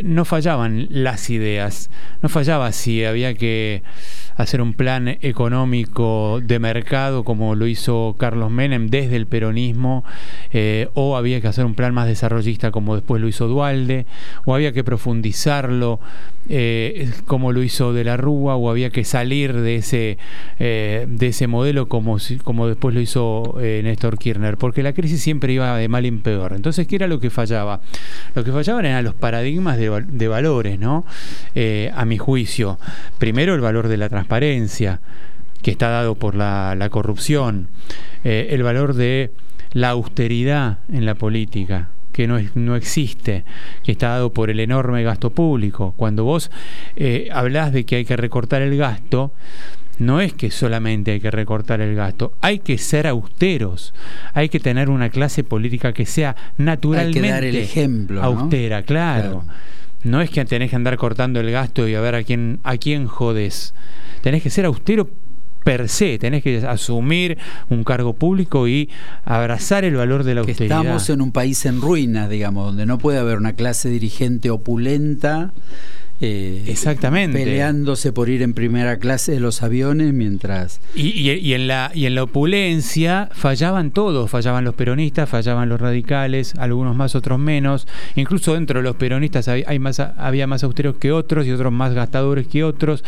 [0.05, 3.83] no fallaban las ideas, no fallaba si había que
[4.37, 10.05] hacer un plan económico de mercado como lo hizo Carlos Menem desde el peronismo,
[10.53, 14.07] eh, o había que hacer un plan más desarrollista como después lo hizo Dualde,
[14.45, 16.01] o había que profundizarlo
[16.49, 20.19] eh, como lo hizo De la Rúa, o había que salir de ese,
[20.59, 25.53] eh, de ese modelo como, como después lo hizo Néstor Kirchner, porque la crisis siempre
[25.53, 26.55] iba de mal en peor.
[26.55, 27.81] Entonces, ¿qué era lo que fallaba?
[28.35, 31.05] Lo que fallaban eran los paradigmas de, valores, ¿no?
[31.95, 32.79] a mi juicio.
[33.19, 35.01] Primero, el valor de la transparencia transparencia
[35.63, 37.69] que está dado por la, corrupción,
[38.25, 39.31] eh, el valor de
[39.73, 43.45] la austeridad en la política, que no, no existe,
[43.83, 45.95] que está dado por el enorme gasto público.
[45.97, 46.51] Cuando vos
[46.97, 49.33] eh, hablas de que hay que recortar el gasto,
[49.99, 53.95] no es que solamente hay que recortar el gasto, hay que ser austeros,
[54.35, 59.45] hay que tener una clase política que sea naturalmente el ejemplo, austera, claro.
[60.05, 62.77] No es que tenés que andar cortando el gasto y a ver a quién, a
[62.77, 63.73] quién jodes
[64.23, 65.11] tenés que ser austero
[65.65, 67.39] per se, tenés que asumir
[67.71, 68.91] un cargo público y
[69.25, 70.79] abrazar el valor de la austeridad.
[70.81, 75.53] Estamos en un país en ruinas, digamos, donde no puede haber una clase dirigente opulenta
[76.25, 77.37] eh, Exactamente.
[77.37, 80.81] peleándose por ir en primera clase de los aviones mientras...
[80.95, 85.69] Y, y- y en la, y en la opulencia fallaban todos, fallaban los peronistas, fallaban
[85.69, 87.89] los radicales, algunos más, otros menos.
[88.15, 91.73] Incluso dentro de los peronistas hay, hay más, había más austeros que otros y otros
[91.73, 93.03] más gastadores que otros.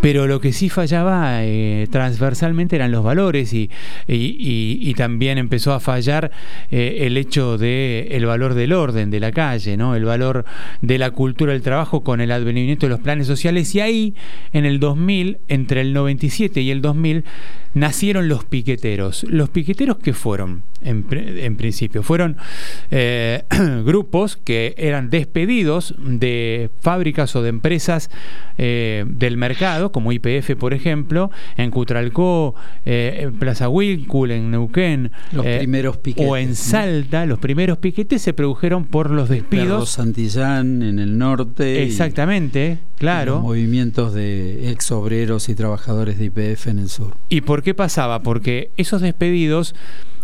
[0.00, 3.70] Pero lo que sí fallaba eh, transversalmente eran los valores y,
[4.08, 6.30] y- también empezó a fallar
[6.70, 9.94] eh, el hecho de el valor del orden de la calle, ¿no?
[9.94, 10.44] El valor
[10.82, 14.14] de la cultura del trabajo con el advenimiento de los planes sociales y ahí
[14.52, 17.24] en el 2000, entre el 97 y el 2000
[17.74, 19.24] nacieron los piqueteros.
[19.24, 22.36] Los piqueteros que fueron en, en principio fueron
[22.90, 23.44] eh,
[23.84, 28.10] grupos que eran despedidos de fábricas o de empresas
[28.58, 32.54] eh, del mercado, como IPF, por ejemplo, en Cutralcó,
[32.84, 36.54] eh, en Plaza Wilcul, en Neuquén, Los primeros piquetes, o en.
[36.54, 39.90] Salta, los primeros piquetes se produjeron por los despidos.
[39.90, 41.82] Santillán en el norte.
[41.82, 43.36] Exactamente, y claro.
[43.36, 47.16] los movimientos de ex obreros y trabajadores de IPF en el sur.
[47.28, 48.22] ¿Y por qué pasaba?
[48.22, 49.74] Porque esos despedidos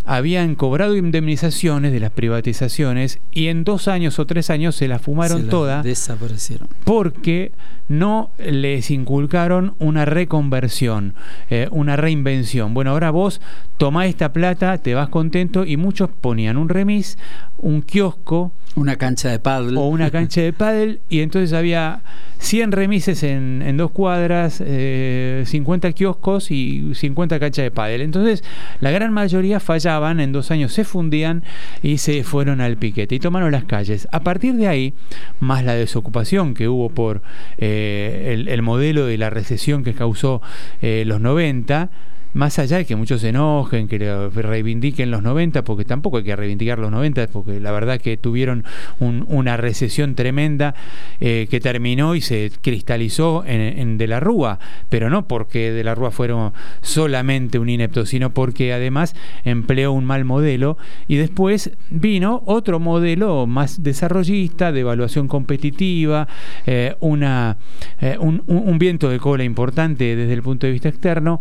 [0.06, 5.02] habían cobrado indemnizaciones de las privatizaciones y en dos años o tres años se las
[5.02, 6.68] fumaron Se las todas Desaparecieron.
[6.84, 7.52] porque
[7.88, 11.14] no les inculcaron una reconversión,
[11.50, 12.74] eh, una reinvención.
[12.74, 13.40] Bueno, ahora vos
[13.78, 17.18] tomá esta plata, te vas contento y muchos ponían un remis,
[17.58, 19.78] un kiosco Una cancha de paddle.
[19.78, 22.02] o una cancha de pádel y entonces había
[22.38, 28.00] 100 remises en, en dos cuadras, eh, 50 kioscos y 50 canchas de pádel.
[28.02, 28.42] Entonces
[28.80, 29.60] la gran mayoría
[29.96, 31.42] en dos años se fundían
[31.82, 34.08] y se fueron al piquete y tomaron las calles.
[34.12, 34.94] A partir de ahí,
[35.40, 37.22] más la desocupación que hubo por
[37.58, 40.42] eh, el, el modelo de la recesión que causó
[40.82, 41.90] eh, los 90,
[42.36, 43.98] más allá de que muchos se enojen, que
[44.34, 48.62] reivindiquen los 90, porque tampoco hay que reivindicar los 90, porque la verdad que tuvieron
[49.00, 50.74] un- una recesión tremenda
[51.20, 54.58] eh, que terminó y se cristalizó en, De la Rúa,
[54.90, 60.04] pero no porque De la Rúa fuera solamente un inepto, sino porque además empleó un
[60.04, 60.76] mal modelo.
[61.08, 66.28] Y después vino otro modelo más desarrollista, de evaluación competitiva,
[66.66, 67.56] eh, una,
[68.00, 71.40] eh, un- un viento de cola importante desde el punto de vista externo,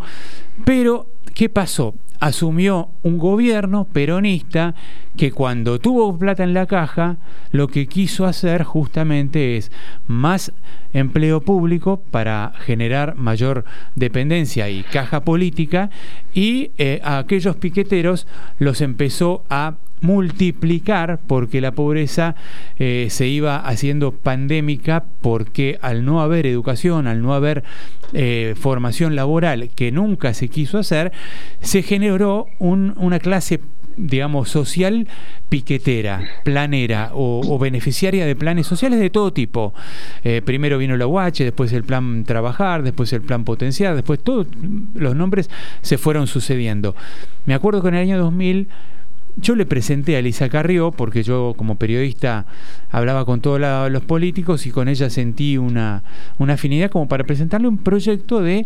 [0.63, 0.85] pero
[1.34, 1.95] ¿qué pasó?
[2.19, 4.74] Asumió un gobierno peronista
[5.17, 7.17] que cuando tuvo plata en la caja,
[7.52, 9.71] lo que quiso hacer justamente es
[10.08, 10.54] más
[10.93, 15.89] empleo público para generar mayor dependencia y caja política
[16.34, 18.28] y eh, a aquellos piqueteros
[18.60, 22.35] los empezó a multiplicar porque la pobreza
[22.77, 27.63] eh, se iba haciendo pandémica porque al no haber educación, al no haber
[28.13, 31.11] eh, formación laboral que nunca se quiso hacer,
[31.61, 33.59] se generó un- una clase
[33.97, 35.07] digamos, social
[35.47, 39.73] piquetera, planera o, o beneficiaria de planes sociales de todo tipo.
[40.25, 44.47] Eh, primero vino la UH, después el plan trabajar, después el plan potenciar, después todos
[44.95, 45.49] los nombres
[45.81, 46.93] se fueron sucediendo.
[47.45, 48.67] Me acuerdo que en el año 2000
[49.38, 52.45] yo le presenté a Elisa Carrió, porque yo como periodista
[52.89, 53.60] hablaba con todos
[53.91, 56.04] los políticos y con ella sentí una,
[56.38, 58.65] una afinidad como para presentarle un proyecto de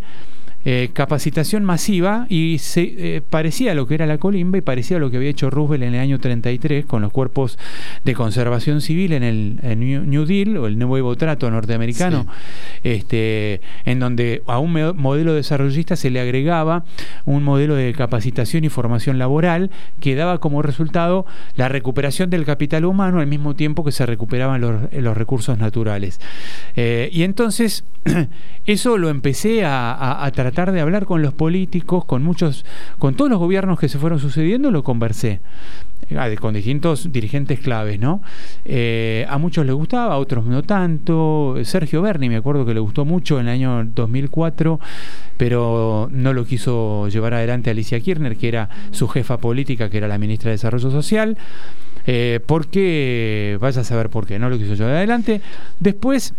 [0.65, 2.82] eh, capacitación masiva y se
[3.17, 5.50] eh, parecía a lo que era la colimba y parecía a lo que había hecho
[5.50, 7.58] Roosevelt en el año 33 con los cuerpos
[8.04, 12.28] de conservación civil en el en New Deal o el nuevo trato norteamericano,
[12.84, 16.84] este, en donde a un modelo desarrollista se le agregaba
[17.25, 19.69] un modelo de capacitación y formación laboral
[20.00, 21.25] que daba como resultado
[21.56, 26.19] la recuperación del capital humano al mismo tiempo que se recuperaban los, los recursos naturales.
[26.75, 27.84] Eh, y entonces
[28.65, 32.66] eso lo empecé a, a- a tratar de hablar con los políticos, con muchos,
[33.00, 35.40] con todos los gobiernos que se fueron sucediendo, lo conversé.
[36.18, 38.22] Ah, de- con distintos dirigentes claves, ¿no?
[38.66, 41.56] Eh, a muchos les gustaba, a otros no tanto.
[41.64, 44.80] Sergio Berni, me acuerdo que le gustó mucho en el año 2004,
[45.38, 50.08] pero no lo quiso llevar adelante Alicia Kirchner, que era su jefa política, que era
[50.08, 51.38] la ministra de Desarrollo Social.
[52.08, 55.42] Eh, porque, vaya a saber por qué, no lo quiso llevar adelante.
[55.80, 56.34] Después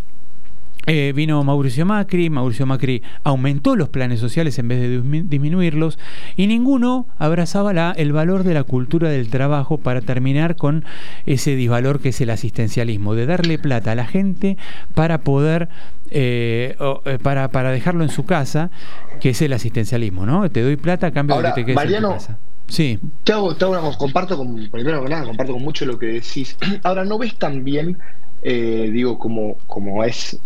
[0.87, 5.99] eh, vino Mauricio Macri, Mauricio Macri aumentó los planes sociales en vez de dismi- disminuirlos
[6.35, 10.83] y ninguno abrazaba la- el valor de la cultura del trabajo para terminar con
[11.25, 14.57] ese disvalor que es el asistencialismo, de darle plata a la gente
[14.95, 15.69] para poder,
[16.09, 18.71] eh, o, eh, para, para dejarlo en su casa,
[19.19, 20.49] que es el asistencialismo, ¿no?
[20.49, 22.37] Te doy plata a cambio Ahora, de que te quedes Mariano, en tu casa.
[22.67, 22.99] Sí.
[23.23, 26.07] Te hago, te hago una- comparto con, primero que nada, comparto con mucho lo que
[26.07, 26.57] decís.
[26.83, 27.97] Ahora, ¿no ves también,
[28.41, 30.39] eh, digo, como, como es,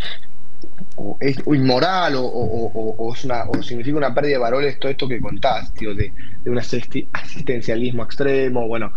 [1.19, 3.13] es inmoral o,
[3.61, 6.11] significa una pérdida de valores todo esto que contás, tío, de,
[6.45, 8.91] un asistencialismo extremo, bueno,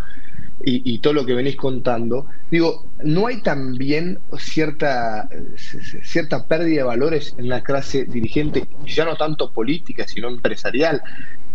[0.64, 7.34] y, todo lo que venís contando, digo, ¿no hay también cierta, cierta pérdida de valores
[7.38, 11.00] en la clase dirigente, ya no tanto política, sino empresarial?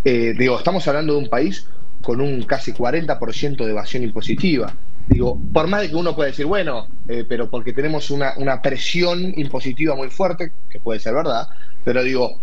[0.05, 1.67] Eh, digo, estamos hablando de un país
[2.01, 4.73] con un casi 40% de evasión impositiva.
[5.07, 8.61] Digo, por más de que uno pueda decir, bueno, eh, pero porque tenemos una, una
[8.61, 11.47] presión impositiva muy fuerte, que puede ser verdad,
[11.83, 12.39] pero digo,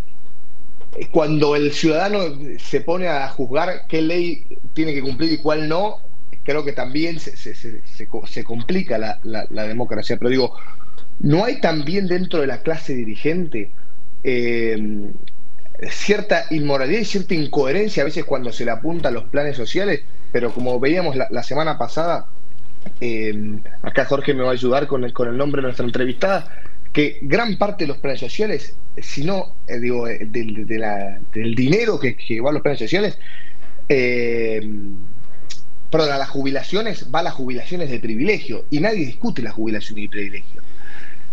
[1.10, 2.20] cuando el ciudadano
[2.58, 4.44] se pone a juzgar qué ley
[4.74, 5.98] tiene que cumplir y cuál no,
[6.42, 10.16] creo que también se, se, complica la, democracia.
[10.18, 10.54] Pero digo,
[11.20, 13.70] ¿no hay también dentro de la clase dirigente
[14.22, 15.12] eh,
[15.88, 20.02] cierta inmoralidad y cierta incoherencia a veces cuando se le apunta a los planes sociales?
[20.32, 22.26] Pero como veíamos la, semana pasada,
[23.00, 26.48] eh, acá Jorge me va a ayudar con el, con el nombre de nuestra entrevistada,
[26.92, 32.16] que gran parte de los planes sociales, si no, eh, digo, del, del dinero que,
[32.16, 33.18] que, va a los planes sociales,
[33.88, 34.60] eh,
[35.90, 40.04] perdón, a las jubilaciones, va a las jubilaciones de privilegio y nadie discute las jubilaciones
[40.04, 40.62] de privilegio.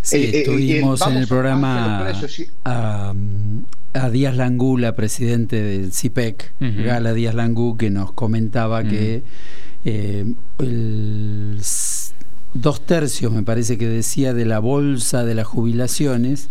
[0.07, 2.13] Sí, eh, eh, estuvimos en el programa
[2.63, 3.13] a,
[4.09, 9.23] Díaz Langú, presidente del CIPEC, Gala Díaz Langú, que nos comentaba que
[9.83, 10.33] eh,
[12.53, 16.47] dos tercios, me parece que decía, de la bolsa de las jubilaciones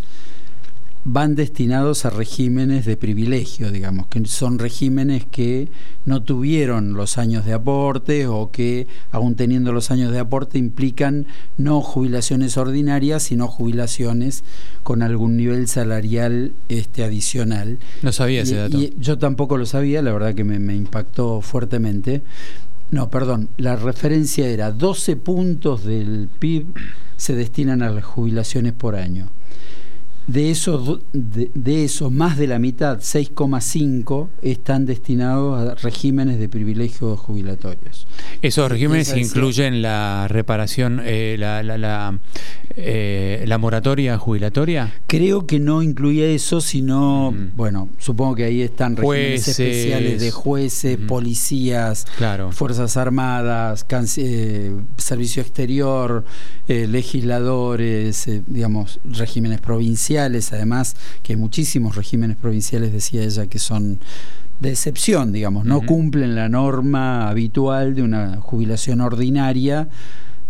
[1.09, 5.69] van destinados a regímenes de privilegio, digamos, que son regímenes que
[6.05, 11.27] no tuvieron los años de aporte o que, aún teniendo los años de aporte, implican
[11.59, 14.43] no jubilaciones ordinarias, sino jubilaciones
[14.83, 17.79] con algún nivel salarial este, adicional.
[18.03, 18.77] No sabía ese dato.
[18.99, 22.23] yo tampoco lo sabía, la verdad que me, me impactó fuertemente.
[22.91, 26.67] No, perdón, la referencia era 12 puntos del PIB
[27.17, 29.29] se destinan a las jubilaciones por año.
[30.27, 37.21] De esos, de, eso, más de la mitad, 6,5, están destinados a regímenes de privilegios
[37.21, 38.09] jubilatorios.
[38.43, 42.19] ¿Esos regímenes incluyen la reparación, eh, la, la,
[42.77, 44.93] eh, la, moratoria jubilatoria?
[45.07, 50.99] Creo que no incluye eso, sino, bueno, supongo que ahí están regímenes especiales de jueces,
[50.99, 52.07] policías,
[52.51, 53.87] Fuerzas Armadas,
[54.19, 56.25] eh, Servicio Exterior,
[56.69, 60.53] legisladores, digamos, regímenes provinciales.
[60.53, 64.01] Además que hay muchísimos regímenes provinciales, decía ella, que son
[64.61, 69.89] de excepción, digamos, no cumplen la norma habitual de una jubilación ordinaria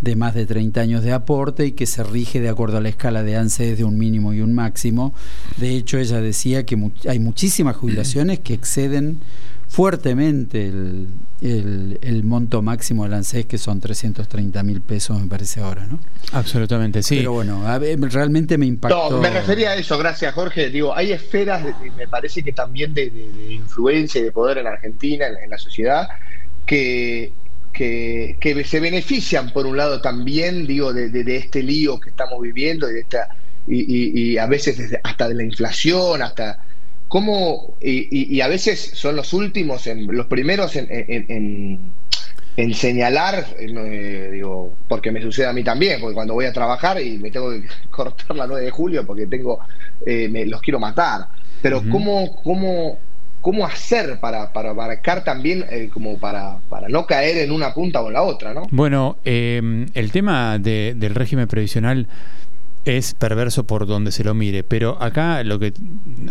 [0.00, 2.88] de más de 30 años de aporte y que se rige de acuerdo a la
[2.88, 5.14] escala de ANSES de un mínimo y un máximo.
[5.56, 6.78] De hecho, ella decía que
[7.08, 9.20] hay muchísimas jubilaciones que exceden
[9.68, 15.98] fuertemente el, monto máximo del ANSES, que son 330 mil pesos, me parece ahora, ¿no?
[16.32, 17.16] Absolutamente, sí.
[17.18, 17.62] Pero bueno,
[18.08, 19.10] realmente me impactó.
[19.10, 20.70] No, me refería a eso, gracias Jorge.
[20.70, 21.64] Digo, hay esferas,
[21.96, 23.12] me parece que también de,
[23.50, 26.08] influencia y de poder en Argentina, en, la sociedad,
[26.64, 27.32] que,
[27.76, 32.94] que, se benefician, por un lado, también, digo, de, este lío que estamos viviendo y,
[32.94, 33.28] de esta,
[33.68, 36.58] y, a veces hasta de la inflación, hasta
[37.08, 41.92] cómo, y, a veces son los últimos, en, los primeros en,
[42.56, 47.00] en, señalar, eh, digo, porque me sucede a mí también, porque cuando voy a trabajar
[47.00, 49.60] y me tengo que cortar la 9 de julio porque tengo,
[50.06, 51.28] eh, me, los quiero matar.
[51.60, 52.98] Pero cómo, cómo,
[53.40, 58.00] cómo hacer para, para abarcar también, eh, como para, para no caer en una punta
[58.00, 58.62] o en la otra, ¿no?
[58.70, 62.08] Bueno, el tema del régimen previsional
[62.86, 65.74] es perverso por donde se lo mire, pero acá lo que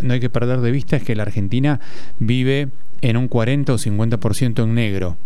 [0.02, 1.82] no hay que perder de vista es que la Argentina
[2.20, 2.70] vive
[3.10, 5.18] en un 40 o 50% en negro.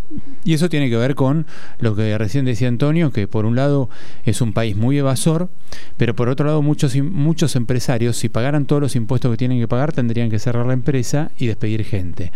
[0.44, 1.46] Y eso tiene que ver con
[1.80, 3.90] lo que recién decía Antonio, que por un lado
[4.26, 5.50] es un país muy evasor,
[5.96, 9.68] pero por otro lado muchos, muchos empresarios, si pagaran todos los impuestos que tienen que
[9.70, 12.34] pagar, tendrían que cerrar la empresa y despedir gente.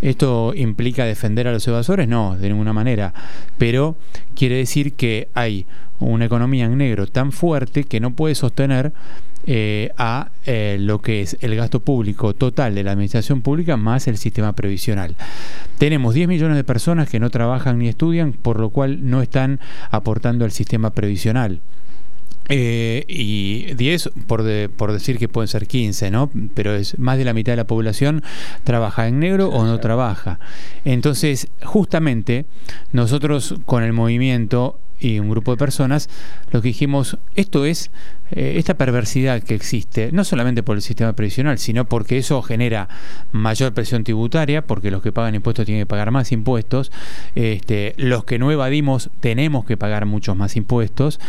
[0.00, 2.08] ¿Esto implica defender a los evasores?
[2.08, 3.12] No, de ninguna manera.
[3.58, 3.96] Pero
[4.34, 5.66] quiere decir que hay
[5.98, 8.92] una economía en negro tan fuerte que no puede sostener
[9.46, 14.08] eh, a eh, lo que es el gasto público total de la administración pública más
[14.08, 15.16] el sistema previsional.
[15.78, 19.60] Tenemos 10 millones de personas que no trabajan ni estudian, por lo cual no están
[19.90, 21.60] aportando al sistema previsional.
[22.50, 26.30] Eh, y 10 por, por decir que pueden ser 15, ¿no?
[26.54, 28.22] Pero es más de la mitad de la población
[28.64, 30.40] trabaja en negro o no trabaja.
[30.84, 32.46] Entonces, justamente
[32.92, 36.08] nosotros con el movimiento y un grupo de personas,
[36.50, 37.90] lo que dijimos, esto es
[38.30, 42.88] eh, esta perversidad que existe, no solamente por el sistema previsional, sino porque eso genera
[43.32, 46.92] mayor presión tributaria, porque los que pagan impuestos tienen que pagar más impuestos,
[47.34, 51.20] este, los que no evadimos tenemos que pagar muchos más impuestos,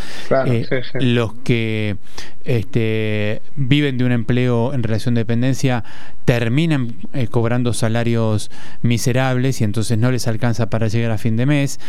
[0.46, 0.68] eh,
[1.00, 1.98] los que
[2.44, 5.84] este, viven de un empleo en relación de dependencia
[6.26, 8.52] terminan eh, cobrando salarios
[8.82, 11.80] miserables y entonces no les alcanza para llegar a fin de mes.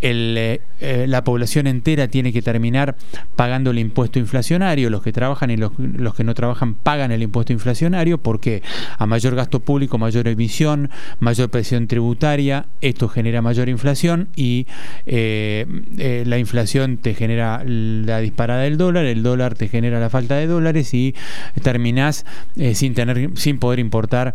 [0.00, 2.96] Eh, eh, la población entera tiene que terminar
[3.36, 5.72] pagando el impuesto inflacionario, los que trabajan y los,
[6.14, 8.62] que no trabajan pagan el impuesto inflacionario porque
[8.98, 10.90] a mayor gasto público, mayor emisión,
[11.20, 14.66] mayor presión tributaria, esto genera mayor inflación y
[15.06, 20.34] eh, la inflación te genera la disparada del dólar, el dólar te genera la falta
[20.36, 21.14] de dólares y
[21.62, 22.26] terminás
[22.74, 24.34] sin, tener, sin poder importar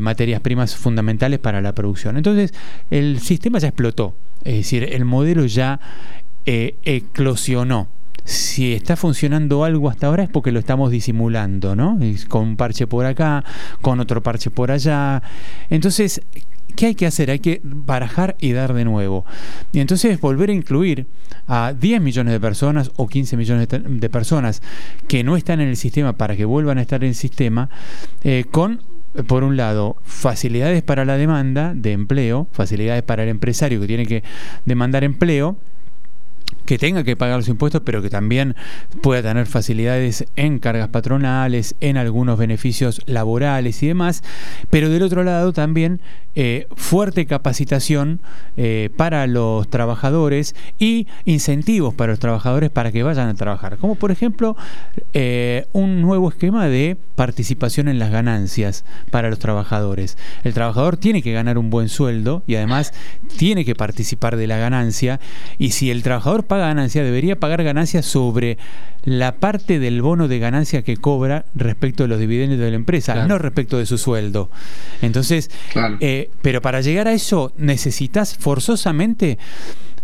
[0.00, 2.16] materias primas fundamentales para la producción.
[2.16, 2.54] Entonces
[2.90, 4.14] el sistema ya explotó.
[4.44, 5.80] Es decir, el modelo ya
[6.46, 7.88] eh, eclosionó.
[8.24, 11.98] Si está funcionando algo hasta ahora es porque lo estamos disimulando, ¿no?
[12.28, 13.44] Con un parche por acá,
[13.80, 15.22] con otro parche por allá.
[15.68, 16.20] Entonces,
[16.76, 17.30] ¿qué hay que hacer?
[17.30, 19.24] Hay que barajar y dar de nuevo.
[19.72, 21.06] Y entonces volver a incluir
[21.46, 24.62] a 10 millones de personas o 15 millones de personas
[25.08, 27.68] que no están en el sistema para que vuelvan a estar en el sistema
[28.22, 28.82] eh, con
[29.26, 34.06] por un lado, facilidades para la demanda de empleo, facilidades para el empresario que tiene
[34.06, 34.22] que
[34.64, 35.56] demandar empleo,
[36.66, 38.54] que tenga que pagar los impuestos, pero que también
[39.02, 44.22] pueda tener facilidades en cargas patronales, en algunos beneficios laborales y demás,
[44.68, 46.00] pero del otro lado también
[46.36, 48.20] eh, fuerte capacitación
[48.56, 53.96] eh, para los trabajadores y incentivos para los trabajadores para que vayan a trabajar, como
[53.96, 54.56] por ejemplo
[55.12, 60.16] eh, un nuevo esquema de participación en las ganancias para los trabajadores.
[60.44, 62.92] El trabajador tiene que ganar un buen sueldo y además
[63.36, 65.18] tiene que participar de la ganancia
[65.58, 68.56] y si el trabajador paga ganancia debería pagar ganancia sobre
[69.04, 73.26] la parte del bono de ganancia que cobra respecto de los dividendos de la empresa,
[73.26, 74.50] no respecto de su sueldo.
[75.00, 75.50] Entonces,
[76.00, 79.38] eh, pero para llegar a eso necesitas forzosamente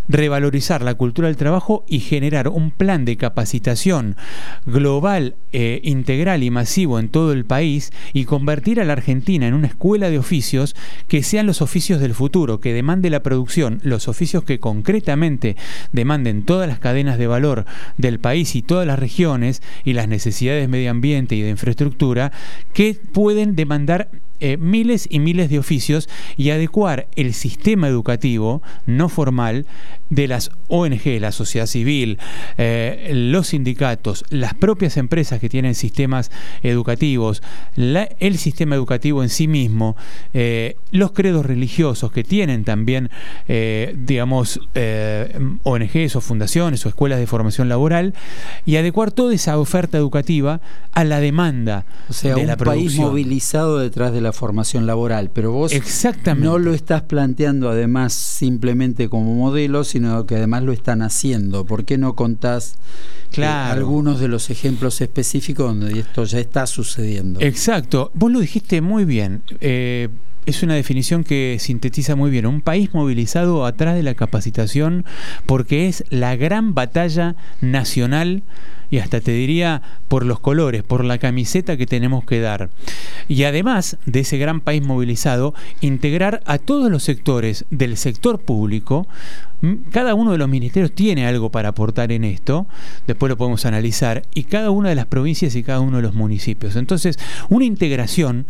[0.09, 4.17] revalorizar la cultura del trabajo y generar un plan de capacitación
[4.64, 9.55] global, eh, integral y masivo en todo el país y convertir a la Argentina en
[9.55, 10.77] una escuela de oficios
[11.09, 15.57] que sean los oficios del futuro, que demande la producción, los oficios que concretamente
[15.93, 17.64] demanden todas las cadenas de valor
[17.99, 22.33] del país y todas las regiones y las necesidades de medio ambiente y de infraestructura
[22.73, 24.09] que pueden demandar
[24.41, 29.66] eh, miles y miles de oficios y adecuar el sistema educativo no formal
[30.11, 32.18] de las ONG, la sociedad civil,
[32.59, 36.30] eh, los sindicatos, las propias empresas que tienen sistemas
[36.62, 37.43] educativos,
[37.76, 39.97] el sistema educativo en sí mismo,
[40.32, 43.11] eh, los credos religiosos que tienen también,
[43.47, 44.61] digamos,
[45.64, 48.14] ONGs o fundaciones o escuelas de formación laboral,
[48.64, 50.61] y adecuar toda esa oferta educativa
[50.93, 53.07] a la demanda o sea, de un la país producción.
[53.07, 55.72] movilizado detrás de la formación laboral, pero vos
[56.37, 61.64] no lo estás planteando además simplemente como modelo, sino que además lo están haciendo.
[61.64, 62.77] ¿Por qué no contás
[63.37, 67.41] eh, algunos de los ejemplos específicos donde esto ya está sucediendo?
[67.41, 69.43] Exacto, vos lo dijiste muy bien.
[69.61, 70.09] Eh,
[70.47, 72.47] es una definición que sintetiza muy bien.
[72.47, 75.05] Un país movilizado atrás de la capacitación
[75.45, 78.45] porque es la gran batalla nacional
[78.91, 82.70] y hasta te diría por los colores, por la camiseta que tenemos que dar.
[83.28, 89.07] Y además de ese gran país movilizado, integrar a todos los sectores del sector público.
[89.91, 92.66] Cada uno de los ministerios tiene algo para aportar en esto,
[93.07, 96.14] después lo podemos analizar, y cada una de las provincias y cada uno de los
[96.14, 96.76] municipios.
[96.76, 97.18] Entonces,
[97.49, 98.47] una integración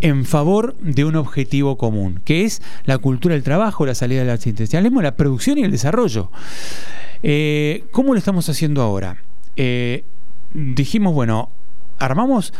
[0.00, 4.30] en favor de un objetivo común, que es la cultura del trabajo, la salida del
[4.30, 6.30] asistencialismo, la producción y el desarrollo.
[7.22, 9.16] Eh, ¿Cómo lo estamos haciendo ahora?
[9.56, 10.04] Eh,
[10.52, 11.50] dijimos, bueno,
[11.98, 12.52] armamos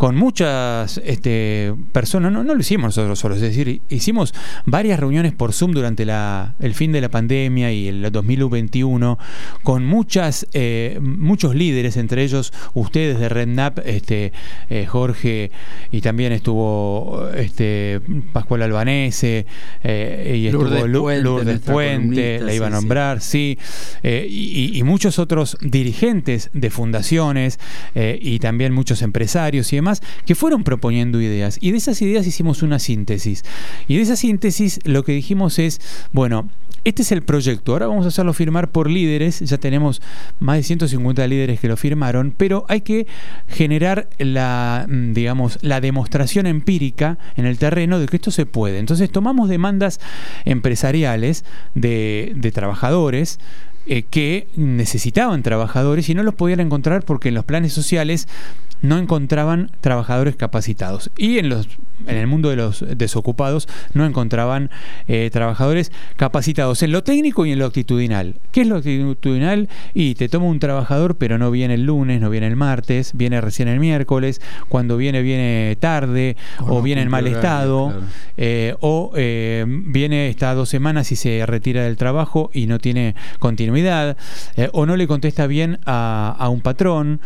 [0.00, 4.32] con muchas este, personas, no, no, lo hicimos nosotros solos, es decir, hicimos
[4.64, 9.18] varias reuniones por Zoom durante la, el fin de la pandemia y el 2021
[9.62, 14.32] con muchas, eh, muchos líderes, entre ellos ustedes de RedNap, este,
[14.70, 15.50] eh, Jorge,
[15.92, 18.00] y también estuvo este,
[18.32, 19.44] Pascual Albanese,
[19.84, 23.58] eh, y estuvo Lourdes Puente, la iba a nombrar, sí,
[24.02, 27.60] y, y, muchos otros dirigentes de fundaciones
[27.94, 29.89] y también muchos empresarios y demás
[30.26, 31.58] que fueron proponiendo ideas.
[31.60, 33.44] Y de esas ideas hicimos una síntesis.
[33.88, 35.80] Y de esa síntesis lo que dijimos es,
[36.12, 36.48] bueno,
[36.82, 37.72] Este es el proyecto.
[37.72, 39.40] Ahora vamos a hacerlo firmar por líderes.
[39.40, 40.00] Ya tenemos
[40.38, 43.06] más de 150 líderes que lo firmaron, pero hay que
[43.48, 48.78] generar la, mm, digamos, la demostración empírica en el terreno de que esto se puede.
[48.78, 50.00] Entonces tomamos demandas
[50.46, 53.38] empresariales de, de trabajadores
[53.86, 58.28] eh, que necesitaban trabajadores y no los podían encontrar porque en los planes sociales
[58.82, 61.10] no encontraban trabajadores capacitados.
[61.16, 61.68] Y en, los,
[62.06, 64.70] en el mundo de los desocupados no encontraban
[65.06, 68.36] eh, trabajadores capacitados en lo técnico y en lo actitudinal.
[68.52, 69.68] ¿Qué es lo actitudinal?
[69.94, 73.40] Y te toma un trabajador, pero no viene el lunes, no viene el martes, viene
[73.40, 77.92] recién el miércoles, cuando viene, viene tarde, o, viene en mal estado,
[78.36, 83.14] eh, o eh, viene, está dos semanas y se retira del trabajo y no tiene
[83.38, 83.69] continuidad,
[84.72, 87.20] o no le contesta bien a, a un patrón,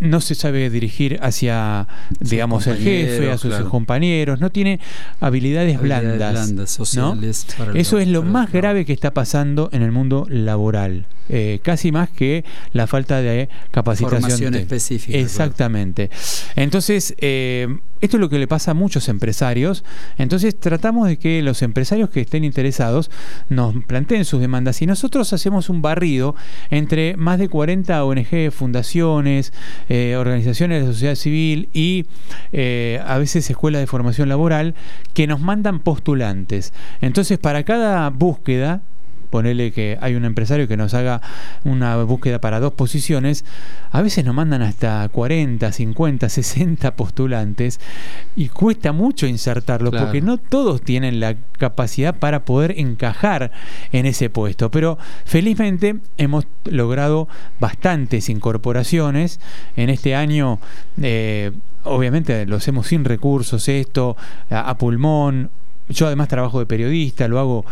[0.00, 1.88] no se sabe dirigir hacia,
[2.20, 4.80] digamos, el jefe, a sus compañeros, no tiene
[5.20, 6.70] habilidades, blandas.
[6.70, 11.06] sociales Eso es lo más grave que está pasando en el mundo laboral.
[11.28, 15.18] Eh, casi más que la falta de capacitación específica.
[15.18, 16.08] Exactamente.
[16.54, 17.66] Entonces, eh,
[18.00, 19.82] esto es lo que le pasa a muchos empresarios.
[20.18, 23.10] Entonces, tratamos de que los empresarios que estén interesados
[23.48, 26.34] nos planteen sus demandas y nosotros hacemos un barrido
[26.70, 29.52] entre más de 40 ONG, fundaciones,
[29.88, 32.06] eh, organizaciones de la sociedad civil y
[33.04, 34.74] a veces escuelas de formación laboral
[35.14, 36.72] que nos mandan postulantes.
[37.00, 38.82] Entonces, para cada búsqueda
[39.30, 41.20] ponele que hay un empresario que nos haga
[41.64, 43.44] una búsqueda para dos posiciones,
[43.90, 47.80] a veces nos mandan hasta 40, 50, 60 postulantes
[48.34, 53.52] y cuesta mucho insertarlo porque no todos tienen la capacidad para poder encajar
[53.92, 54.70] en ese puesto.
[54.70, 57.28] Pero felizmente hemos logrado
[57.60, 59.40] bastantes incorporaciones.
[59.76, 60.58] En este año,
[61.00, 61.52] eh,
[61.84, 64.16] obviamente lo hacemos sin recursos, esto
[64.50, 65.50] a pulmón,
[65.88, 67.64] yo además trabajo de periodista, lo hago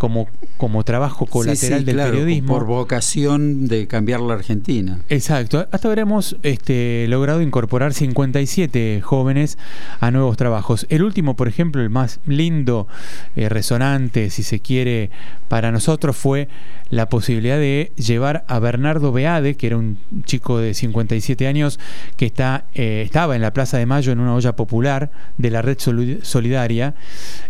[0.00, 2.54] como, como trabajo colateral del periodismo.
[2.54, 4.98] Por vocación de cambiar la Argentina.
[5.10, 5.68] Exacto.
[5.70, 9.58] Hasta ahora hemos este, logrado incorporar 57 jóvenes
[10.00, 10.86] a nuevos trabajos.
[10.88, 12.88] El último, por ejemplo, el más lindo,
[13.36, 15.10] eh, resonante, si se quiere,
[15.48, 16.48] para nosotros fue
[16.88, 21.78] la posibilidad de llevar a Bernardo Beade, que era un chico de 57 años
[22.16, 25.60] que está, eh, estaba en la Plaza de Mayo en una olla popular de la
[25.60, 25.78] Red
[26.22, 26.94] Solidaria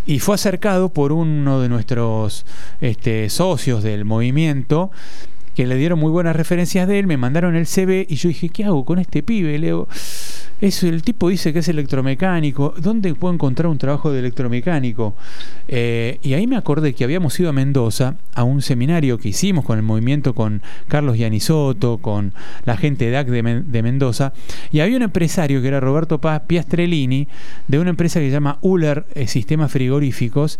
[0.04, 2.39] y fue acercado por uno de nuestros
[2.80, 4.90] este, socios del movimiento
[5.60, 8.48] que le dieron muy buenas referencias de él, me mandaron el CV y yo dije,
[8.48, 9.58] ¿qué hago con este pibe?
[9.58, 9.88] Leo,
[10.60, 12.74] eso, el tipo dice que es electromecánico.
[12.76, 15.14] ¿Dónde puedo encontrar un trabajo de electromecánico?
[15.68, 19.64] Eh, y ahí me acordé que habíamos ido a Mendoza a un seminario que hicimos
[19.64, 22.34] con el movimiento con Carlos Yanisoto, con
[22.66, 24.34] la gente de DAC de, Mendoza.
[24.70, 27.26] Y había un empresario que era Roberto Paz Piastrellini,
[27.68, 30.58] de una empresa que se llama Uller eh, Sistemas Frigoríficos,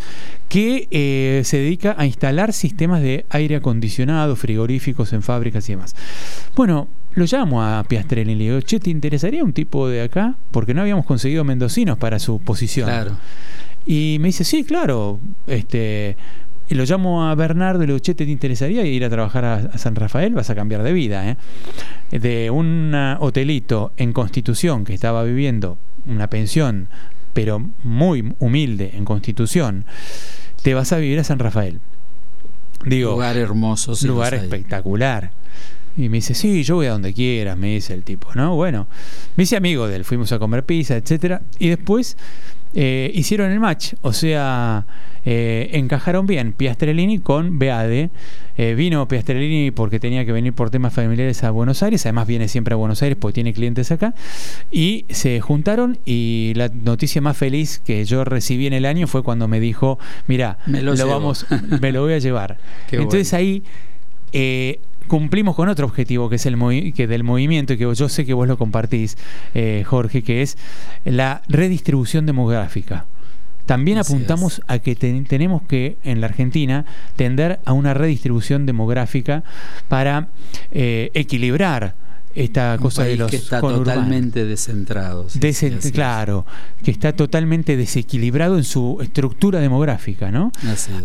[0.49, 4.35] que eh, se dedica a instalar sistemas de aire acondicionado,
[5.13, 5.95] en fábricas y demás.
[6.55, 10.37] Bueno, lo llamo a Piastrelli y le digo, che, ¿te interesaría un tipo de acá?
[10.51, 12.89] Porque no habíamos conseguido mendocinos para su posición.
[12.89, 13.17] Claro.
[13.87, 15.19] Y me dice, sí, claro.
[15.47, 16.17] Este,
[16.69, 19.79] y lo llamo a Bernardo y le digo, che, ¿te interesaría ir a trabajar a,
[19.79, 20.35] San Rafael?
[20.35, 21.37] Vas a cambiar de vida, ¿eh?
[22.17, 26.89] De un hotelito en Constitución que estaba viviendo una pensión,
[27.33, 29.85] pero muy humilde en Constitución,
[30.63, 31.81] te vas a vivir a San Rafael.
[32.85, 33.95] Digo, lugar hermoso.
[34.07, 35.33] lugar espectacular.
[35.97, 38.55] Y me dice, sí, yo voy a donde quieras, me dice el tipo, ¿no?
[38.55, 38.87] Bueno,
[39.37, 42.17] me hice amigo de él, fuimos a comer pizza, etcétera, y después
[42.75, 44.87] eh, hicieron el match, o sea,
[45.25, 48.11] eh, encajaron bien Piastrellini con Beade.
[48.57, 52.47] Eh, vino Piastrellini porque tenía que venir por temas familiares a Buenos Aires, además viene
[52.47, 54.15] siempre a Buenos Aires porque tiene clientes acá,
[54.71, 59.23] y se juntaron y la noticia más feliz que yo recibí en el año fue
[59.23, 61.47] cuando me dijo, mira, me lo, vamos,
[61.81, 62.59] me lo voy a llevar.
[62.93, 63.63] Entonces ahí
[65.11, 66.57] cumplimos con otro objetivo que es el
[66.95, 69.19] que del movimiento y que yo sé que vos lo compartís,
[69.55, 70.57] eh, Jorge, que es
[71.05, 73.07] la redistribución demográfica.
[73.67, 76.85] También apuntamos a que tenemos que, en la Argentina,
[77.17, 79.43] tender a una redistribución demográfica
[79.89, 80.29] para
[80.71, 81.95] eh, equilibrar
[82.35, 85.27] esta cosa de los que está totalmente descentrado.
[85.93, 86.47] claro,
[86.83, 90.53] que está totalmente desequilibrado en su estructura demográfica, ¿no?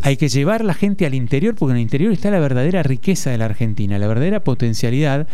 [0.02, 3.32] Hay que llevar la gente al interior porque en el interior está la verdadera riqueza
[3.32, 5.28] de la Argentina, la verdadera potencialidad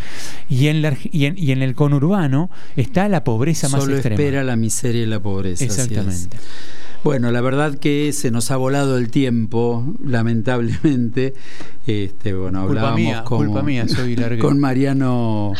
[0.49, 4.15] y en, y en, el conurbano está la pobreza más extrema.
[4.15, 5.63] espera la miseria y la pobreza.
[5.63, 6.37] Exactamente.
[7.03, 11.33] Bueno, la verdad que se nos ha volado el tiempo, lamentablemente.
[11.87, 15.53] Este, bueno, culpa mía, con, culpa mía, soy con Mariano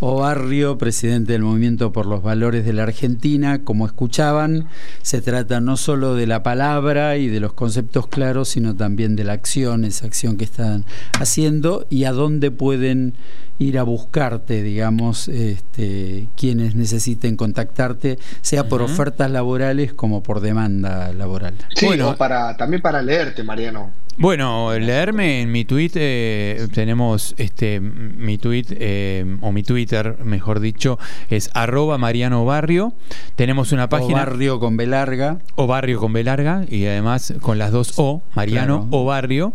[0.00, 3.62] Obarrio, presidente del Movimiento por los Valores de la Argentina.
[3.62, 4.66] Como escuchaban,
[5.02, 9.22] se trata no solo de la palabra y de los conceptos claros, sino también de
[9.22, 10.84] la acción, esa acción que están
[11.20, 13.14] haciendo y a dónde pueden
[13.58, 21.12] ir a buscarte, digamos, este, quienes necesiten contactarte, sea por ofertas laborales como por demanda
[21.12, 21.54] laboral.
[21.74, 23.90] Sí, bueno, para, también para leerte, Mariano.
[24.20, 30.58] Bueno, leerme en mi tweet, eh, tenemos este mi tweet, eh, o mi Twitter, mejor
[30.58, 30.98] dicho,
[31.30, 32.94] es arroba Mariano Barrio.
[33.36, 34.14] Tenemos una página.
[34.14, 35.38] O barrio con B larga.
[35.54, 39.52] O barrio con B larga, y además con las dos O, Mariano o Barrio.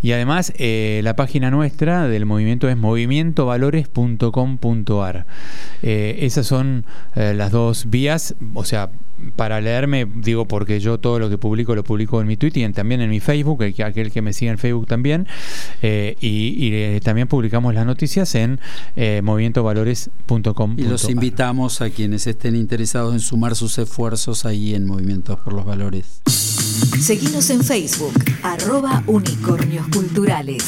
[0.00, 5.26] Y además eh, la página nuestra del movimiento es movimientovalores.com.ar.
[5.82, 8.88] esas son las dos vías, o sea,
[9.34, 12.72] para leerme, digo porque yo todo lo que publico lo publico en mi Twitter y
[12.72, 15.26] también en mi Facebook, aquel que me sigue en Facebook también,
[15.82, 18.60] eh, y, eh, también publicamos las noticias en
[18.96, 20.74] eh, movimientovalores.com.
[20.78, 25.52] Y los invitamos a quienes estén interesados en sumar sus esfuerzos ahí en Movimientos por
[25.52, 26.20] los Valores.
[27.00, 30.64] Seguimos en Facebook, arroba unicornios culturales.